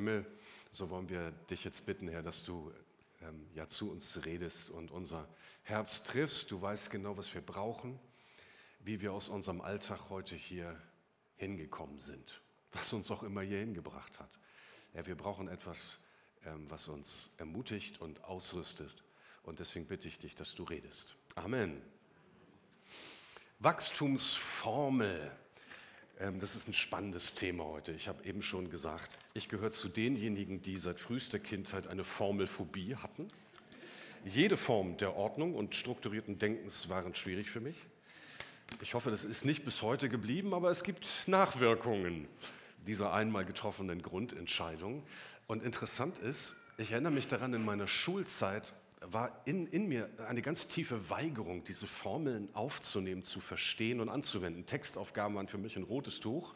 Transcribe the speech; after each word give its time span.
Himmel, 0.00 0.24
so 0.70 0.88
wollen 0.88 1.10
wir 1.10 1.30
dich 1.50 1.62
jetzt 1.62 1.84
bitten, 1.84 2.08
Herr, 2.08 2.22
dass 2.22 2.42
du 2.42 2.72
ähm, 3.20 3.46
ja 3.52 3.68
zu 3.68 3.90
uns 3.90 4.24
redest 4.24 4.70
und 4.70 4.90
unser 4.90 5.28
Herz 5.62 6.02
triffst. 6.04 6.50
Du 6.50 6.62
weißt 6.62 6.90
genau, 6.90 7.18
was 7.18 7.34
wir 7.34 7.42
brauchen, 7.42 8.00
wie 8.78 9.02
wir 9.02 9.12
aus 9.12 9.28
unserem 9.28 9.60
Alltag 9.60 10.08
heute 10.08 10.36
hier 10.36 10.80
hingekommen 11.36 12.00
sind, 12.00 12.40
was 12.72 12.94
uns 12.94 13.10
auch 13.10 13.22
immer 13.22 13.42
hier 13.42 13.58
hingebracht 13.58 14.18
hat. 14.18 14.30
Ja, 14.94 15.04
wir 15.04 15.16
brauchen 15.16 15.48
etwas, 15.48 15.98
ähm, 16.46 16.64
was 16.70 16.88
uns 16.88 17.28
ermutigt 17.36 18.00
und 18.00 18.24
ausrüstet. 18.24 19.04
Und 19.42 19.58
deswegen 19.58 19.86
bitte 19.86 20.08
ich 20.08 20.16
dich, 20.16 20.34
dass 20.34 20.54
du 20.54 20.62
redest. 20.62 21.14
Amen. 21.34 21.82
Wachstumsformel. 23.58 25.30
Ähm, 26.20 26.38
das 26.38 26.54
ist 26.54 26.68
ein 26.68 26.74
spannendes 26.74 27.34
Thema 27.34 27.64
heute. 27.64 27.92
Ich 27.92 28.06
habe 28.06 28.24
eben 28.24 28.42
schon 28.42 28.70
gesagt, 28.70 29.18
ich 29.34 29.48
gehöre 29.48 29.70
zu 29.70 29.88
denjenigen, 29.88 30.62
die 30.62 30.76
seit 30.76 31.00
frühester 31.00 31.38
Kindheit 31.38 31.86
eine 31.86 32.04
Formelphobie 32.04 32.96
hatten. 32.96 33.28
Jede 34.24 34.58
Form 34.58 34.98
der 34.98 35.16
Ordnung 35.16 35.54
und 35.54 35.74
strukturierten 35.74 36.38
Denkens 36.38 36.90
waren 36.90 37.14
schwierig 37.14 37.50
für 37.50 37.60
mich. 37.60 37.76
Ich 38.82 38.94
hoffe, 38.94 39.10
das 39.10 39.24
ist 39.24 39.44
nicht 39.44 39.64
bis 39.64 39.82
heute 39.82 40.08
geblieben, 40.08 40.52
aber 40.52 40.70
es 40.70 40.84
gibt 40.84 41.08
Nachwirkungen 41.26 42.28
dieser 42.86 43.12
einmal 43.12 43.44
getroffenen 43.44 44.02
Grundentscheidung. 44.02 45.02
Und 45.46 45.62
interessant 45.62 46.18
ist, 46.18 46.54
ich 46.76 46.92
erinnere 46.92 47.12
mich 47.12 47.28
daran, 47.28 47.52
in 47.54 47.64
meiner 47.64 47.88
Schulzeit 47.88 48.72
war 49.00 49.40
in, 49.46 49.66
in 49.66 49.88
mir 49.88 50.08
eine 50.28 50.42
ganz 50.42 50.68
tiefe 50.68 51.08
Weigerung, 51.10 51.64
diese 51.64 51.86
Formeln 51.86 52.48
aufzunehmen, 52.54 53.22
zu 53.22 53.40
verstehen 53.40 54.00
und 54.00 54.08
anzuwenden. 54.08 54.66
Textaufgaben 54.66 55.36
waren 55.36 55.48
für 55.48 55.58
mich 55.58 55.76
ein 55.76 55.84
rotes 55.84 56.20
Tuch. 56.20 56.54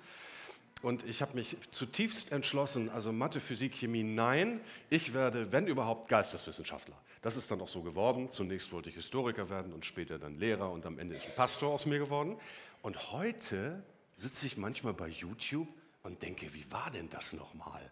Und 0.82 1.04
ich 1.04 1.22
habe 1.22 1.34
mich 1.34 1.56
zutiefst 1.70 2.30
entschlossen, 2.30 2.90
also 2.90 3.10
Mathe, 3.10 3.40
Physik, 3.40 3.74
Chemie, 3.74 4.02
nein, 4.02 4.60
ich 4.90 5.14
werde, 5.14 5.50
wenn 5.50 5.66
überhaupt, 5.66 6.10
Geisteswissenschaftler. 6.10 7.00
Das 7.22 7.38
ist 7.38 7.50
dann 7.50 7.62
auch 7.62 7.68
so 7.68 7.80
geworden. 7.80 8.28
Zunächst 8.28 8.70
wollte 8.70 8.90
ich 8.90 8.96
Historiker 8.96 9.48
werden 9.48 9.72
und 9.72 9.86
später 9.86 10.18
dann 10.18 10.38
Lehrer 10.38 10.70
und 10.70 10.84
am 10.84 10.98
Ende 10.98 11.16
ist 11.16 11.26
ein 11.26 11.34
Pastor 11.34 11.72
aus 11.72 11.86
mir 11.86 11.98
geworden. 11.98 12.36
Und 12.82 13.12
heute 13.12 13.82
sitze 14.14 14.46
ich 14.46 14.58
manchmal 14.58 14.92
bei 14.92 15.08
YouTube 15.08 15.68
und 16.02 16.20
denke, 16.20 16.52
wie 16.52 16.70
war 16.70 16.90
denn 16.90 17.08
das 17.08 17.32
nochmal? 17.32 17.90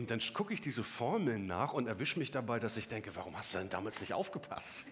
Und 0.00 0.10
dann 0.10 0.20
gucke 0.32 0.54
ich 0.54 0.62
diese 0.62 0.82
Formeln 0.82 1.46
nach 1.46 1.74
und 1.74 1.86
erwische 1.86 2.18
mich 2.18 2.30
dabei, 2.30 2.58
dass 2.58 2.78
ich 2.78 2.88
denke, 2.88 3.14
warum 3.16 3.36
hast 3.36 3.52
du 3.52 3.58
denn 3.58 3.68
damals 3.68 4.00
nicht 4.00 4.14
aufgepasst? 4.14 4.86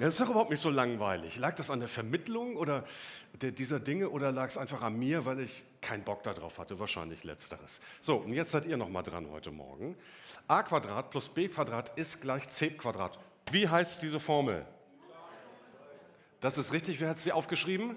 Das 0.00 0.08
ist 0.08 0.20
doch 0.20 0.30
überhaupt 0.30 0.50
nicht 0.50 0.58
so 0.58 0.70
langweilig. 0.70 1.36
Lag 1.36 1.54
das 1.54 1.70
an 1.70 1.78
der 1.78 1.88
Vermittlung 1.88 2.56
oder 2.56 2.84
dieser 3.40 3.78
Dinge 3.78 4.10
oder 4.10 4.32
lag 4.32 4.48
es 4.48 4.58
einfach 4.58 4.82
an 4.82 4.98
mir, 4.98 5.24
weil 5.24 5.38
ich 5.38 5.62
keinen 5.80 6.02
Bock 6.02 6.24
darauf 6.24 6.58
hatte? 6.58 6.80
Wahrscheinlich 6.80 7.22
letzteres. 7.22 7.80
So, 8.00 8.16
und 8.16 8.32
jetzt 8.32 8.50
seid 8.50 8.66
ihr 8.66 8.76
noch 8.76 8.88
mal 8.88 9.04
dran 9.04 9.30
heute 9.30 9.52
Morgen. 9.52 9.96
a 10.48 10.64
Quadrat 10.64 11.10
plus 11.10 11.28
b 11.28 11.46
Quadrat 11.46 11.96
ist 11.96 12.20
gleich 12.20 12.48
c 12.48 12.70
Quadrat. 12.70 13.20
Wie 13.52 13.68
heißt 13.68 14.02
diese 14.02 14.18
Formel? 14.18 14.66
Das 16.40 16.58
ist 16.58 16.72
richtig. 16.72 16.98
Wer 16.98 17.10
hat 17.10 17.18
sie 17.18 17.30
aufgeschrieben? 17.30 17.94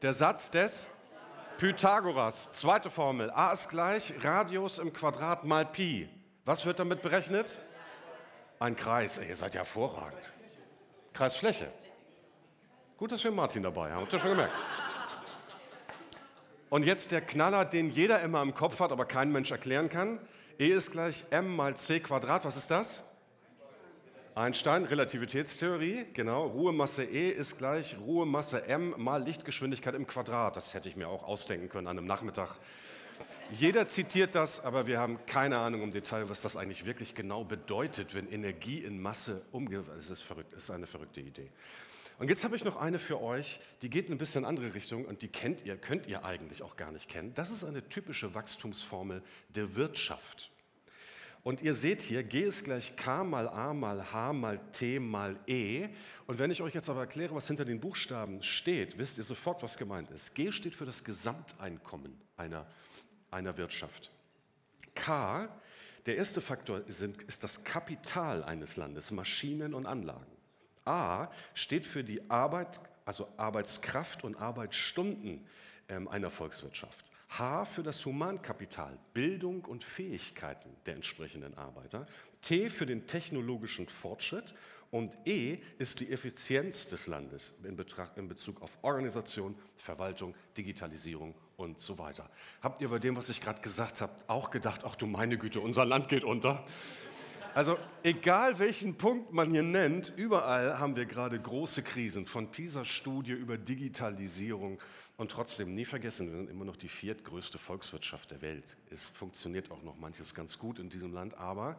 Der 0.00 0.12
Satz 0.12 0.52
des 0.52 0.86
Pythagoras, 1.58 2.52
zweite 2.54 2.90
Formel. 2.90 3.30
A 3.30 3.52
ist 3.52 3.68
gleich 3.68 4.12
Radius 4.22 4.78
im 4.78 4.92
Quadrat 4.92 5.44
mal 5.44 5.64
Pi. 5.64 6.08
Was 6.44 6.66
wird 6.66 6.80
damit 6.80 7.00
berechnet? 7.00 7.60
Ein 8.58 8.74
Kreis. 8.74 9.18
Ey, 9.18 9.28
ihr 9.28 9.36
seid 9.36 9.54
ja 9.54 9.60
hervorragend. 9.60 10.32
Kreisfläche. 11.12 11.70
Gut, 12.96 13.12
dass 13.12 13.22
wir 13.22 13.30
Martin 13.30 13.62
dabei 13.62 13.92
haben. 13.92 14.02
Habt 14.02 14.12
ihr 14.12 14.18
schon 14.18 14.30
gemerkt? 14.30 14.52
Und 16.70 16.84
jetzt 16.84 17.12
der 17.12 17.20
Knaller, 17.20 17.64
den 17.64 17.88
jeder 17.88 18.20
immer 18.20 18.42
im 18.42 18.52
Kopf 18.52 18.80
hat, 18.80 18.90
aber 18.90 19.04
kein 19.04 19.30
Mensch 19.30 19.52
erklären 19.52 19.88
kann. 19.88 20.18
E 20.58 20.68
ist 20.68 20.90
gleich 20.90 21.24
m 21.30 21.54
mal 21.54 21.76
c 21.76 22.00
Quadrat. 22.00 22.44
Was 22.44 22.56
ist 22.56 22.70
das? 22.70 23.04
Einstein, 24.36 24.84
Relativitätstheorie, 24.84 26.06
genau. 26.12 26.48
Ruhemasse 26.48 27.04
E 27.04 27.30
ist 27.30 27.56
gleich 27.56 27.96
Ruhemasse 28.00 28.66
m 28.66 28.92
mal 28.98 29.22
Lichtgeschwindigkeit 29.22 29.94
im 29.94 30.08
Quadrat. 30.08 30.56
Das 30.56 30.74
hätte 30.74 30.88
ich 30.88 30.96
mir 30.96 31.06
auch 31.06 31.22
ausdenken 31.22 31.68
können 31.68 31.86
an 31.86 31.98
einem 31.98 32.08
Nachmittag. 32.08 32.56
Jeder 33.52 33.86
zitiert 33.86 34.34
das, 34.34 34.64
aber 34.64 34.88
wir 34.88 34.98
haben 34.98 35.24
keine 35.26 35.58
Ahnung 35.58 35.82
im 35.82 35.92
Detail, 35.92 36.28
was 36.28 36.40
das 36.40 36.56
eigentlich 36.56 36.84
wirklich 36.84 37.14
genau 37.14 37.44
bedeutet, 37.44 38.16
wenn 38.16 38.28
Energie 38.28 38.78
in 38.78 39.00
Masse 39.00 39.42
umgewandelt 39.52 40.00
ist. 40.00 40.06
Es 40.06 40.18
ist 40.18 40.22
verrückt, 40.22 40.52
es 40.52 40.64
ist 40.64 40.70
eine 40.70 40.88
verrückte 40.88 41.20
Idee. 41.20 41.48
Und 42.18 42.28
jetzt 42.28 42.42
habe 42.42 42.56
ich 42.56 42.64
noch 42.64 42.76
eine 42.76 42.98
für 42.98 43.22
euch, 43.22 43.60
die 43.82 43.90
geht 43.90 44.08
in 44.08 44.16
ein 44.16 44.18
bisschen 44.18 44.44
andere 44.44 44.74
Richtung 44.74 45.04
und 45.04 45.22
die 45.22 45.28
kennt 45.28 45.64
ihr, 45.64 45.76
könnt 45.76 46.08
ihr 46.08 46.24
eigentlich 46.24 46.64
auch 46.64 46.74
gar 46.74 46.90
nicht 46.90 47.08
kennen. 47.08 47.34
Das 47.34 47.52
ist 47.52 47.62
eine 47.62 47.88
typische 47.88 48.34
Wachstumsformel 48.34 49.22
der 49.54 49.76
Wirtschaft. 49.76 50.50
Und 51.44 51.60
ihr 51.60 51.74
seht 51.74 52.00
hier, 52.00 52.22
G 52.22 52.40
ist 52.40 52.64
gleich 52.64 52.96
K 52.96 53.22
mal 53.22 53.46
A 53.48 53.74
mal 53.74 54.12
H 54.12 54.32
mal 54.32 54.58
T 54.72 54.98
mal 54.98 55.38
E. 55.46 55.88
Und 56.26 56.38
wenn 56.38 56.50
ich 56.50 56.62
euch 56.62 56.72
jetzt 56.72 56.88
aber 56.88 57.00
erkläre, 57.00 57.34
was 57.34 57.46
hinter 57.46 57.66
den 57.66 57.80
Buchstaben 57.80 58.42
steht, 58.42 58.96
wisst 58.96 59.18
ihr 59.18 59.24
sofort, 59.24 59.62
was 59.62 59.76
gemeint 59.76 60.10
ist. 60.10 60.34
G 60.34 60.50
steht 60.50 60.74
für 60.74 60.86
das 60.86 61.04
Gesamteinkommen 61.04 62.18
einer, 62.38 62.66
einer 63.30 63.58
Wirtschaft. 63.58 64.10
K, 64.94 65.50
der 66.06 66.16
erste 66.16 66.40
Faktor 66.40 66.80
sind, 66.88 67.22
ist 67.24 67.44
das 67.44 67.62
Kapital 67.62 68.42
eines 68.42 68.78
Landes, 68.78 69.10
Maschinen 69.10 69.74
und 69.74 69.84
Anlagen. 69.84 70.32
A 70.86 71.28
steht 71.52 71.84
für 71.84 72.04
die 72.04 72.30
Arbeit, 72.30 72.80
also 73.04 73.28
Arbeitskraft 73.36 74.24
und 74.24 74.36
Arbeitsstunden 74.36 75.46
ähm, 75.90 76.08
einer 76.08 76.30
Volkswirtschaft. 76.30 77.10
H 77.30 77.64
für 77.64 77.82
das 77.82 78.04
Humankapital, 78.04 78.98
Bildung 79.12 79.64
und 79.64 79.82
Fähigkeiten 79.82 80.70
der 80.86 80.94
entsprechenden 80.94 81.54
Arbeiter. 81.54 82.06
T 82.42 82.68
für 82.68 82.86
den 82.86 83.06
technologischen 83.06 83.88
Fortschritt. 83.88 84.54
Und 84.90 85.10
E 85.24 85.58
ist 85.78 85.98
die 85.98 86.12
Effizienz 86.12 86.86
des 86.86 87.08
Landes 87.08 87.58
in, 87.64 87.74
Betracht, 87.74 88.16
in 88.16 88.28
Bezug 88.28 88.62
auf 88.62 88.78
Organisation, 88.82 89.56
Verwaltung, 89.74 90.36
Digitalisierung 90.56 91.34
und 91.56 91.80
so 91.80 91.98
weiter. 91.98 92.30
Habt 92.62 92.80
ihr 92.80 92.88
bei 92.88 93.00
dem, 93.00 93.16
was 93.16 93.28
ich 93.28 93.40
gerade 93.40 93.60
gesagt 93.60 94.00
habe, 94.00 94.12
auch 94.28 94.52
gedacht, 94.52 94.82
ach 94.84 94.94
du 94.94 95.06
meine 95.06 95.36
Güte, 95.36 95.60
unser 95.60 95.84
Land 95.84 96.08
geht 96.08 96.22
unter? 96.22 96.64
Also 97.54 97.78
egal 98.02 98.58
welchen 98.58 98.96
Punkt 98.96 99.32
man 99.32 99.52
hier 99.52 99.62
nennt, 99.62 100.12
überall 100.16 100.80
haben 100.80 100.96
wir 100.96 101.06
gerade 101.06 101.40
große 101.40 101.84
Krisen, 101.84 102.26
von 102.26 102.50
PISA-Studie 102.50 103.32
über 103.32 103.56
Digitalisierung 103.56 104.80
und 105.16 105.30
trotzdem 105.30 105.74
nie 105.74 105.84
vergessen, 105.84 106.30
wir 106.30 106.38
sind 106.38 106.50
immer 106.50 106.64
noch 106.64 106.76
die 106.76 106.88
viertgrößte 106.88 107.58
Volkswirtschaft 107.58 108.30
der 108.30 108.42
Welt. 108.42 108.76
Es 108.90 109.06
funktioniert 109.06 109.70
auch 109.70 109.82
noch 109.82 109.96
manches 109.96 110.34
ganz 110.34 110.58
gut 110.58 110.78
in 110.78 110.90
diesem 110.90 111.12
Land, 111.12 111.34
aber 111.34 111.78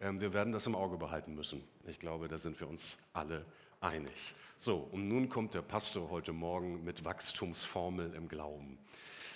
ähm, 0.00 0.20
wir 0.20 0.32
werden 0.32 0.52
das 0.52 0.66
im 0.66 0.74
Auge 0.74 0.98
behalten 0.98 1.34
müssen. 1.34 1.62
Ich 1.86 1.98
glaube, 1.98 2.28
da 2.28 2.38
sind 2.38 2.60
wir 2.60 2.68
uns 2.68 2.98
alle 3.12 3.46
einig. 3.80 4.34
So, 4.56 4.76
und 4.76 5.08
nun 5.08 5.28
kommt 5.28 5.54
der 5.54 5.62
Pastor 5.62 6.10
heute 6.10 6.32
Morgen 6.32 6.84
mit 6.84 7.04
Wachstumsformel 7.04 8.14
im 8.14 8.28
Glauben. 8.28 8.78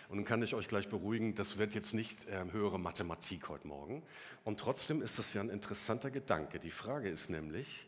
Und 0.08 0.16
nun 0.16 0.24
kann 0.26 0.42
ich 0.42 0.54
euch 0.54 0.68
gleich 0.68 0.90
beruhigen, 0.90 1.34
das 1.34 1.56
wird 1.56 1.74
jetzt 1.74 1.94
nicht 1.94 2.28
äh, 2.28 2.44
höhere 2.52 2.78
Mathematik 2.78 3.48
heute 3.48 3.66
Morgen. 3.66 4.02
Und 4.44 4.60
trotzdem 4.60 5.00
ist 5.00 5.18
das 5.18 5.32
ja 5.32 5.40
ein 5.40 5.48
interessanter 5.48 6.10
Gedanke. 6.10 6.58
Die 6.58 6.70
Frage 6.70 7.08
ist 7.08 7.30
nämlich, 7.30 7.86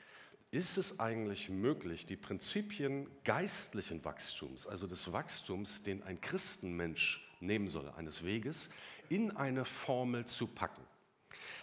ist 0.54 0.78
es 0.78 1.00
eigentlich 1.00 1.48
möglich, 1.48 2.06
die 2.06 2.16
Prinzipien 2.16 3.08
geistlichen 3.24 4.04
Wachstums, 4.04 4.66
also 4.66 4.86
des 4.86 5.12
Wachstums, 5.12 5.82
den 5.82 6.02
ein 6.02 6.20
Christenmensch 6.20 7.26
nehmen 7.40 7.68
soll, 7.68 7.88
eines 7.96 8.24
Weges, 8.24 8.70
in 9.08 9.36
eine 9.36 9.64
Formel 9.64 10.26
zu 10.26 10.46
packen? 10.46 10.82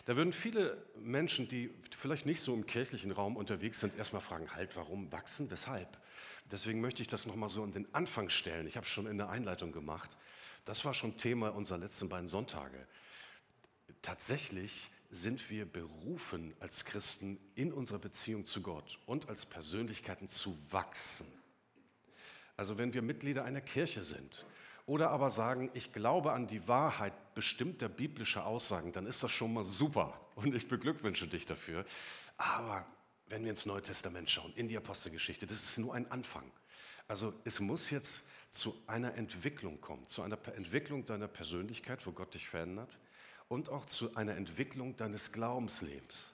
Da 0.06 0.16
würden 0.16 0.34
viele 0.34 0.84
Menschen, 1.00 1.47
die 1.47 1.72
vielleicht 1.96 2.25
nicht 2.25 2.41
so 2.41 2.53
im 2.53 2.66
kirchlichen 2.66 3.12
Raum 3.12 3.35
unterwegs 3.38 3.80
sind, 3.80 3.96
erstmal 3.96 4.22
fragen, 4.22 4.53
halt, 4.53 4.75
warum 4.75 5.12
wachsen, 5.12 5.50
weshalb? 5.50 6.00
Deswegen 6.51 6.81
möchte 6.81 7.01
ich 7.01 7.07
das 7.07 7.25
nochmal 7.25 7.50
so 7.50 7.63
an 7.63 7.71
den 7.71 7.94
Anfang 7.94 8.30
stellen. 8.30 8.68
Ich 8.68 8.75
habe 8.75 8.86
es 8.86 8.92
schon 8.92 9.07
in 9.07 9.18
der 9.18 9.30
Einleitung 9.30 9.71
gemacht. 9.71 10.18
Das 10.66 10.83
war 10.86 10.94
schon 10.94 11.18
Thema 11.18 11.50
unserer 11.56 11.77
letzten 11.77 12.10
beiden 12.10 12.27
Sonntage. 12.27 12.86
Tatsächlich 14.01 14.91
sind 15.12 15.50
wir 15.50 15.66
berufen 15.66 16.54
als 16.60 16.86
Christen 16.86 17.38
in 17.56 17.74
unserer 17.74 18.00
Beziehung 18.00 18.46
zu 18.46 18.62
Gott 18.62 18.98
und 19.06 19.28
als 19.28 19.46
Persönlichkeiten 19.46 20.30
zu 20.30 20.58
wachsen. 20.72 21.28
Also 22.56 22.78
wenn 22.78 22.94
wir 22.94 23.02
Mitglieder 23.02 23.44
einer 23.44 23.62
Kirche 23.62 24.06
sind 24.06 24.46
oder 24.86 25.12
aber 25.12 25.30
sagen, 25.30 25.69
ich 25.74 25.92
glaube 25.92 26.31
an 26.31 26.48
die 26.48 26.68
Wahrheit 26.68 27.13
bestimmter 27.36 27.90
biblischer 27.90 28.46
Aussagen, 28.46 28.94
dann 28.94 29.06
ist 29.06 29.22
das 29.22 29.31
schon 29.31 29.54
mal 29.54 29.66
super 29.66 30.19
und 30.36 30.56
ich 30.56 30.68
beglückwünsche 30.68 31.28
dich 31.28 31.46
dafür. 31.46 31.86
Aber 32.38 32.86
wenn 33.28 33.44
wir 33.44 33.50
ins 33.52 33.66
Neue 33.66 33.81
Testament 33.81 34.30
schauen, 34.30 34.54
in 34.56 34.69
die 34.69 34.78
Apostelgeschichte, 34.78 35.46
das 35.46 35.62
ist 35.62 35.78
nur 35.78 35.94
ein 35.94 36.10
Anfang. 36.10 36.50
Also 37.07 37.34
es 37.44 37.60
muss 37.60 37.90
jetzt 37.90 38.24
zu 38.52 38.80
einer 38.88 39.16
Entwicklung 39.16 39.81
kommen, 39.81 40.07
zu 40.07 40.22
einer 40.22 40.38
Entwicklung 40.56 41.06
deiner 41.06 41.28
Persönlichkeit, 41.28 42.06
wo 42.06 42.12
Gott 42.12 42.34
dich 42.34 42.48
verändert, 42.48 43.00
und 43.51 43.68
auch 43.68 43.86
zu 43.86 44.15
einer 44.15 44.38
Entwicklung 44.38 44.95
deines 44.95 45.33
Glaubenslebens. 45.33 46.27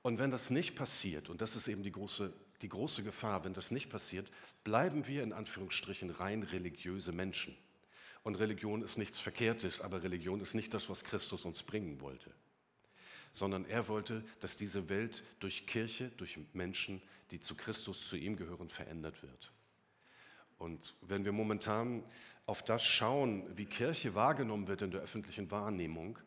Und 0.00 0.18
wenn 0.18 0.30
das 0.30 0.48
nicht 0.48 0.74
passiert, 0.74 1.28
und 1.28 1.42
das 1.42 1.54
ist 1.54 1.68
eben 1.68 1.82
die 1.82 1.92
große, 1.92 2.32
die 2.62 2.70
große 2.70 3.02
Gefahr, 3.02 3.44
wenn 3.44 3.52
das 3.52 3.70
nicht 3.70 3.90
passiert, 3.90 4.30
bleiben 4.64 5.06
wir 5.06 5.22
in 5.22 5.34
Anführungsstrichen 5.34 6.08
rein 6.08 6.44
religiöse 6.44 7.12
Menschen. 7.12 7.54
Und 8.22 8.36
Religion 8.36 8.80
ist 8.80 8.96
nichts 8.96 9.18
Verkehrtes, 9.18 9.82
aber 9.82 10.02
Religion 10.02 10.40
ist 10.40 10.54
nicht 10.54 10.72
das, 10.72 10.88
was 10.88 11.04
Christus 11.04 11.44
uns 11.44 11.62
bringen 11.62 12.00
wollte. 12.00 12.30
Sondern 13.30 13.66
er 13.66 13.86
wollte, 13.88 14.24
dass 14.40 14.56
diese 14.56 14.88
Welt 14.88 15.22
durch 15.40 15.66
Kirche, 15.66 16.08
durch 16.16 16.38
Menschen, 16.54 17.02
die 17.32 17.40
zu 17.40 17.54
Christus, 17.54 18.08
zu 18.08 18.16
ihm 18.16 18.36
gehören, 18.36 18.70
verändert 18.70 19.22
wird. 19.22 19.52
Und 20.56 20.94
wenn 21.02 21.26
wir 21.26 21.32
momentan 21.32 22.02
auf 22.48 22.62
das 22.62 22.86
schauen, 22.86 23.44
wie 23.58 23.66
Kirche 23.66 24.14
wahrgenommen 24.14 24.68
wird 24.68 24.80
in 24.80 24.90
der 24.90 25.02
öffentlichen 25.02 25.50
Wahrnehmung, 25.50 26.18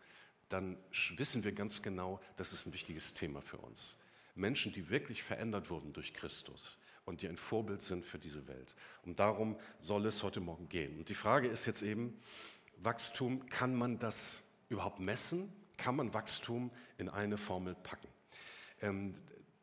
dann 0.50 0.78
wissen 1.18 1.44
wir 1.44 1.52
ganz 1.52 1.82
genau, 1.82 2.22
das 2.36 2.54
ist 2.54 2.68
ein 2.68 2.74
wichtiges 2.74 3.16
Thema 3.16 3.42
für 3.42 3.58
uns. 3.58 3.98
Menschen, 4.36 4.72
die 4.72 4.92
wirklich 4.92 5.24
verändert 5.24 5.72
wurden 5.72 5.94
durch 5.94 6.14
Christus 6.14 6.78
und 7.06 7.24
die 7.24 7.28
ein 7.28 7.38
Vorbild 7.38 7.82
sind 7.82 8.06
für 8.06 8.20
diese 8.20 8.48
Welt. 8.48 8.76
Und 9.04 9.20
darum 9.20 9.58
soll 9.80 10.06
es 10.06 10.22
heute 10.22 10.42
Morgen 10.42 10.70
gehen. 10.70 11.00
Und 11.00 11.10
die 11.10 11.16
Frage 11.16 11.48
ist 11.48 11.66
jetzt 11.66 11.82
eben, 11.82 12.20
Wachstum, 12.78 13.48
kann 13.48 13.74
man 13.74 13.98
das 13.98 14.44
überhaupt 14.70 15.00
messen? 15.00 15.52
Kann 15.78 15.96
man 15.96 16.14
Wachstum 16.14 16.70
in 17.00 17.10
eine 17.10 17.40
Formel 17.40 17.74
packen? 17.74 18.10
Ähm, 18.80 19.16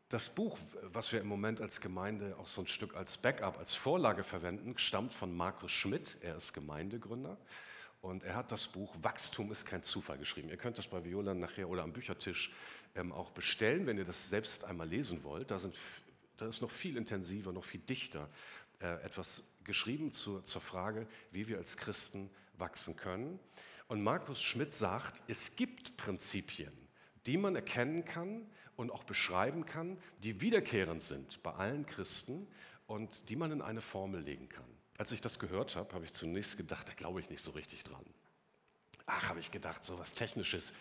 das 0.09 0.29
Buch, 0.29 0.57
was 0.91 1.11
wir 1.11 1.21
im 1.21 1.27
Moment 1.27 1.61
als 1.61 1.81
Gemeinde 1.81 2.35
auch 2.39 2.47
so 2.47 2.61
ein 2.61 2.67
Stück 2.67 2.95
als 2.95 3.17
Backup, 3.17 3.59
als 3.59 3.75
Vorlage 3.75 4.23
verwenden, 4.23 4.75
stammt 4.77 5.13
von 5.13 5.35
Markus 5.35 5.71
Schmidt. 5.71 6.17
Er 6.21 6.35
ist 6.35 6.53
Gemeindegründer 6.53 7.37
und 8.01 8.23
er 8.23 8.35
hat 8.35 8.51
das 8.51 8.67
Buch 8.67 8.95
Wachstum 9.03 9.51
ist 9.51 9.67
kein 9.67 9.83
Zufall 9.83 10.17
geschrieben. 10.17 10.49
Ihr 10.49 10.57
könnt 10.57 10.79
das 10.79 10.87
bei 10.87 11.03
Viola 11.05 11.35
nachher 11.35 11.69
oder 11.69 11.83
am 11.83 11.93
Büchertisch 11.93 12.51
ähm, 12.95 13.11
auch 13.11 13.29
bestellen, 13.29 13.85
wenn 13.85 13.99
ihr 13.99 14.03
das 14.03 14.31
selbst 14.31 14.63
einmal 14.65 14.87
lesen 14.87 15.23
wollt. 15.23 15.51
Da, 15.51 15.59
sind, 15.59 15.77
da 16.37 16.47
ist 16.47 16.63
noch 16.63 16.71
viel 16.71 16.97
intensiver, 16.97 17.53
noch 17.53 17.65
viel 17.65 17.81
dichter 17.81 18.27
äh, 18.81 19.03
etwas 19.03 19.43
geschrieben 19.63 20.11
zu, 20.11 20.41
zur 20.41 20.61
Frage, 20.61 21.05
wie 21.31 21.47
wir 21.47 21.59
als 21.59 21.77
Christen 21.77 22.31
wachsen 22.57 22.95
können. 22.95 23.39
Und 23.87 24.01
Markus 24.01 24.41
Schmidt 24.41 24.73
sagt, 24.73 25.21
es 25.27 25.55
gibt 25.55 25.97
Prinzipien, 25.97 26.73
die 27.27 27.37
man 27.37 27.55
erkennen 27.55 28.05
kann 28.05 28.47
und 28.79 28.91
auch 28.93 29.03
beschreiben 29.03 29.65
kann, 29.65 29.97
die 30.23 30.39
wiederkehrend 30.39 31.01
sind 31.01 31.43
bei 31.43 31.51
allen 31.51 31.85
Christen 31.85 32.47
und 32.87 33.29
die 33.29 33.35
man 33.35 33.51
in 33.51 33.61
eine 33.61 33.81
Formel 33.81 34.21
legen 34.21 34.47
kann. 34.47 34.63
Als 34.97 35.11
ich 35.11 35.19
das 35.19 35.37
gehört 35.37 35.75
habe, 35.75 35.93
habe 35.93 36.05
ich 36.05 36.13
zunächst 36.13 36.55
gedacht, 36.55 36.87
da 36.87 36.93
glaube 36.93 37.19
ich 37.19 37.29
nicht 37.29 37.43
so 37.43 37.51
richtig 37.51 37.83
dran. 37.83 38.05
Ach, 39.05 39.27
habe 39.27 39.41
ich 39.41 39.51
gedacht, 39.51 39.83
so 39.83 39.99
was 39.99 40.13
Technisches. 40.13 40.71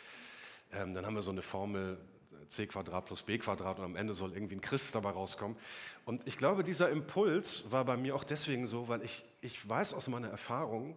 Ähm, 0.71 0.95
dann 0.95 1.07
haben 1.07 1.17
wir 1.17 1.23
so 1.23 1.33
eine 1.33 1.43
Formel 1.43 1.99
c 2.47 2.69
Quadrat 2.69 3.05
plus 3.05 3.23
b 3.23 3.37
Quadrat 3.37 3.81
und 3.81 3.85
am 3.85 3.97
Ende 3.97 4.15
soll 4.15 4.33
irgendwie 4.33 4.55
ein 4.55 4.61
Christ 4.61 4.95
dabei 4.95 5.11
rauskommen. 5.11 5.57
Und 6.05 6.25
ich 6.25 6.39
glaube, 6.39 6.63
dieser 6.63 6.91
Impuls 6.91 7.69
war 7.73 7.85
bei 7.85 7.97
mir 7.97 8.15
auch 8.15 8.23
deswegen 8.23 8.69
so, 8.69 8.87
weil 8.87 9.03
ich, 9.03 9.25
ich 9.41 9.69
weiß 9.69 9.93
aus 9.93 10.07
meiner 10.07 10.29
Erfahrung, 10.29 10.97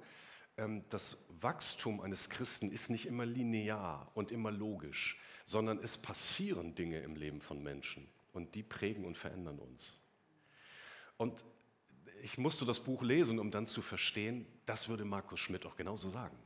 ähm, 0.56 0.84
das 0.92 1.18
Wachstum 1.30 2.00
eines 2.00 2.30
Christen 2.30 2.70
ist 2.70 2.92
nicht 2.92 3.08
immer 3.08 3.26
linear 3.26 4.12
und 4.14 4.32
immer 4.32 4.52
logisch 4.52 5.18
sondern 5.52 5.80
es 5.80 5.98
passieren 5.98 6.76
Dinge 6.76 7.00
im 7.00 7.16
Leben 7.16 7.42
von 7.42 7.62
Menschen 7.62 8.08
und 8.32 8.56
die 8.56 8.64
prägen 8.64 9.04
und 9.04 9.18
verändern 9.18 9.60
uns. 9.60 10.00
Und 11.18 11.44
ich 12.24 12.38
musste 12.38 12.64
das 12.64 12.80
Buch 12.80 13.04
lesen, 13.04 13.38
um 13.38 13.52
dann 13.52 13.68
zu 13.68 13.82
verstehen, 13.82 14.46
das 14.66 14.88
würde 14.88 15.04
Markus 15.04 15.42
Schmidt 15.42 15.66
auch 15.66 15.76
genauso 15.76 16.10
sagen. 16.10 16.38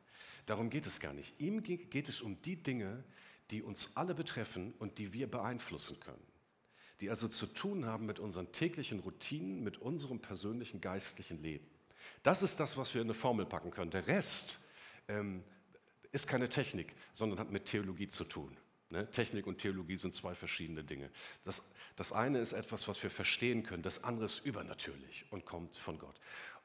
Darum 0.48 0.72
geht 0.72 0.88
es 0.88 1.00
gar 1.00 1.13
nicht. 1.13 1.40
Ihm 1.40 1.62
geht 1.62 2.10
es 2.10 2.22
um 2.22 2.36
die 2.38 2.56
Dinge, 2.56 3.04
die 3.52 3.62
uns 3.62 3.92
alle 3.96 4.16
betreffen 4.16 4.74
und 4.80 4.98
die 4.98 5.13
wir 5.13 5.30
beeinflussen 5.30 6.00
können. 6.00 6.25
Die 7.00 7.12
also 7.12 7.28
zu 7.28 7.46
tun 7.46 7.86
haben 7.86 8.08
mit 8.08 8.19
unseren 8.19 8.51
täglichen 8.54 9.01
Routinen, 9.01 9.63
mit 9.63 9.78
unserem 9.78 10.19
persönlichen 10.19 10.81
geistlichen 10.81 11.44
Leben. 11.44 11.68
Das 12.24 12.42
ist 12.42 12.60
das, 12.60 12.75
was 12.75 12.94
wir 12.96 13.01
in 13.01 13.08
eine 13.08 13.13
Formel 13.13 13.46
packen 13.46 13.69
können. 13.69 13.92
Der 13.92 14.08
Rest 14.08 14.60
ähm, 15.08 15.44
ist 16.12 16.28
keine 16.28 16.50
Technik, 16.50 16.96
sondern 17.13 17.38
hat 17.38 17.51
mit 17.51 17.66
Theologie 17.66 18.08
zu 18.08 18.24
tun. 18.24 18.58
Ne? 18.95 19.12
Technik 19.12 19.45
und 19.45 19.57
Theologie 19.57 19.97
sind 19.97 20.13
zwei 20.13 20.33
verschiedene 20.36 20.83
Dinge. 20.83 21.09
Das, 21.44 21.63
das 21.97 22.13
eine 22.13 22.39
ist 22.39 22.53
etwas, 22.53 22.88
was 22.88 23.01
wir 23.03 23.09
verstehen 23.09 23.63
können, 23.63 23.83
das 23.83 24.03
andere 24.03 24.25
ist 24.25 24.45
übernatürlich 24.45 25.25
und 25.31 25.45
kommt 25.45 25.75
von 25.75 26.00
Gott. 26.00 26.15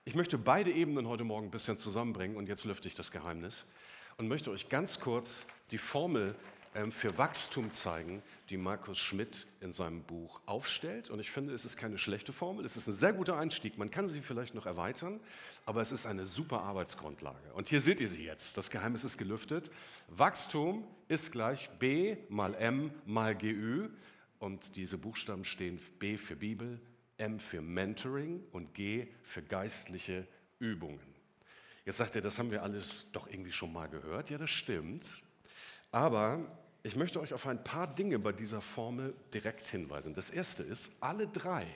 Ich 0.04 0.14
möchte 0.14 0.38
beide 0.38 0.70
Ebenen 0.70 1.08
heute 1.08 1.24
Morgen 1.24 1.48
ein 1.48 1.50
bisschen 1.50 1.76
zusammenbringen 1.76 2.36
und 2.36 2.48
jetzt 2.48 2.64
lüfte 2.64 2.86
ich 2.86 2.94
das 2.94 3.10
Geheimnis 3.10 3.64
und 4.16 4.28
möchte 4.28 4.50
euch 4.50 4.68
ganz 4.68 5.00
kurz 5.00 5.46
die 5.72 5.78
Formel 5.78 6.36
für 6.90 7.18
Wachstum 7.18 7.70
zeigen, 7.72 8.22
die 8.48 8.56
Markus 8.56 8.98
Schmidt 8.98 9.46
in 9.60 9.72
seinem 9.72 10.02
Buch 10.02 10.40
aufstellt. 10.46 11.10
Und 11.10 11.18
ich 11.18 11.30
finde, 11.30 11.52
es 11.52 11.64
ist 11.64 11.76
keine 11.76 11.98
schlechte 11.98 12.32
Formel, 12.32 12.64
es 12.64 12.76
ist 12.76 12.86
ein 12.86 12.92
sehr 12.92 13.12
guter 13.12 13.36
Einstieg. 13.36 13.76
Man 13.76 13.90
kann 13.90 14.06
sie 14.06 14.20
vielleicht 14.20 14.54
noch 14.54 14.66
erweitern, 14.66 15.20
aber 15.66 15.80
es 15.80 15.90
ist 15.90 16.06
eine 16.06 16.26
super 16.26 16.62
Arbeitsgrundlage. 16.62 17.52
Und 17.54 17.68
hier 17.68 17.80
seht 17.80 18.00
ihr 18.00 18.08
sie 18.08 18.24
jetzt. 18.24 18.56
Das 18.56 18.70
Geheimnis 18.70 19.02
ist 19.02 19.18
gelüftet. 19.18 19.70
Wachstum 20.08 20.86
ist 21.08 21.32
gleich 21.32 21.70
B 21.78 22.16
mal 22.28 22.54
M 22.54 22.92
mal 23.04 23.34
GÜ. 23.34 23.88
Und 24.38 24.76
diese 24.76 24.96
Buchstaben 24.96 25.44
stehen 25.44 25.80
B 25.98 26.16
für 26.16 26.36
Bibel, 26.36 26.80
M 27.18 27.40
für 27.40 27.60
Mentoring 27.60 28.42
und 28.52 28.74
G 28.74 29.08
für 29.22 29.42
geistliche 29.42 30.26
Übungen. 30.58 31.00
Jetzt 31.84 31.98
sagt 31.98 32.14
ihr, 32.14 32.22
das 32.22 32.38
haben 32.38 32.50
wir 32.50 32.62
alles 32.62 33.06
doch 33.12 33.26
irgendwie 33.26 33.52
schon 33.52 33.72
mal 33.72 33.88
gehört. 33.88 34.30
Ja, 34.30 34.38
das 34.38 34.50
stimmt. 34.50 35.24
Aber 35.90 36.46
ich 36.82 36.96
möchte 36.96 37.20
euch 37.20 37.34
auf 37.34 37.46
ein 37.46 37.62
paar 37.62 37.94
Dinge 37.94 38.18
bei 38.18 38.32
dieser 38.32 38.60
Formel 38.60 39.14
direkt 39.34 39.68
hinweisen. 39.68 40.14
Das 40.14 40.30
erste 40.30 40.62
ist, 40.62 40.92
alle 41.00 41.28
drei 41.28 41.66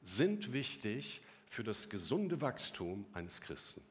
sind 0.00 0.52
wichtig 0.52 1.22
für 1.48 1.64
das 1.64 1.88
gesunde 1.88 2.40
Wachstum 2.40 3.06
eines 3.12 3.40
Christen. 3.40 3.82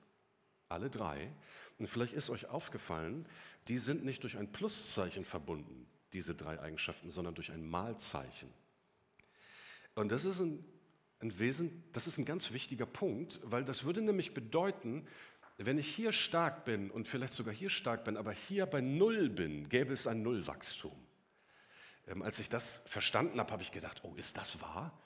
Alle 0.70 0.90
drei. 0.90 1.32
Und 1.80 1.88
vielleicht 1.88 2.14
ist 2.14 2.30
euch 2.30 2.48
aufgefallen, 2.48 3.26
die 3.68 3.78
sind 3.78 4.06
nicht 4.06 4.24
durch 4.24 4.38
ein 4.38 4.52
Pluszeichen 4.52 5.26
verbunden, 5.26 5.88
diese 6.14 6.34
drei 6.34 6.60
Eigenschaften, 6.60 7.10
sondern 7.10 7.36
durch 7.36 7.52
ein 7.52 7.68
Malzeichen. 7.68 8.50
Und 9.96 10.12
das 10.12 10.26
ist 10.26 10.40
ein, 10.40 10.64
ein 11.20 11.38
Wesen, 11.40 11.84
das 11.92 12.08
ist 12.08 12.18
ein 12.18 12.26
ganz 12.26 12.54
wichtiger 12.54 12.86
Punkt, 12.86 13.40
weil 13.44 13.66
das 13.66 13.84
würde 13.84 14.02
nämlich 14.02 14.34
bedeuten, 14.34 15.06
wenn 15.58 15.78
ich 15.78 15.88
hier 15.88 16.12
stark 16.12 16.66
bin 16.66 16.92
und 16.92 17.08
vielleicht 17.08 17.34
sogar 17.34 17.54
hier 17.54 17.70
stark 17.70 18.04
bin, 18.04 18.16
aber 18.16 18.32
hier 18.32 18.66
bei 18.66 18.82
Null 18.82 19.30
bin, 19.30 19.68
gäbe 19.70 19.94
es 19.94 20.06
ein 20.06 20.22
Nullwachstum. 20.22 20.96
Ähm, 22.08 22.22
als 22.22 22.40
ich 22.40 22.50
das 22.50 22.82
verstanden 22.86 23.40
habe, 23.40 23.52
habe 23.52 23.64
ich 23.64 23.72
gedacht, 23.72 24.02
oh, 24.04 24.14
ist 24.16 24.38
das 24.38 24.62
wahr? 24.62 24.98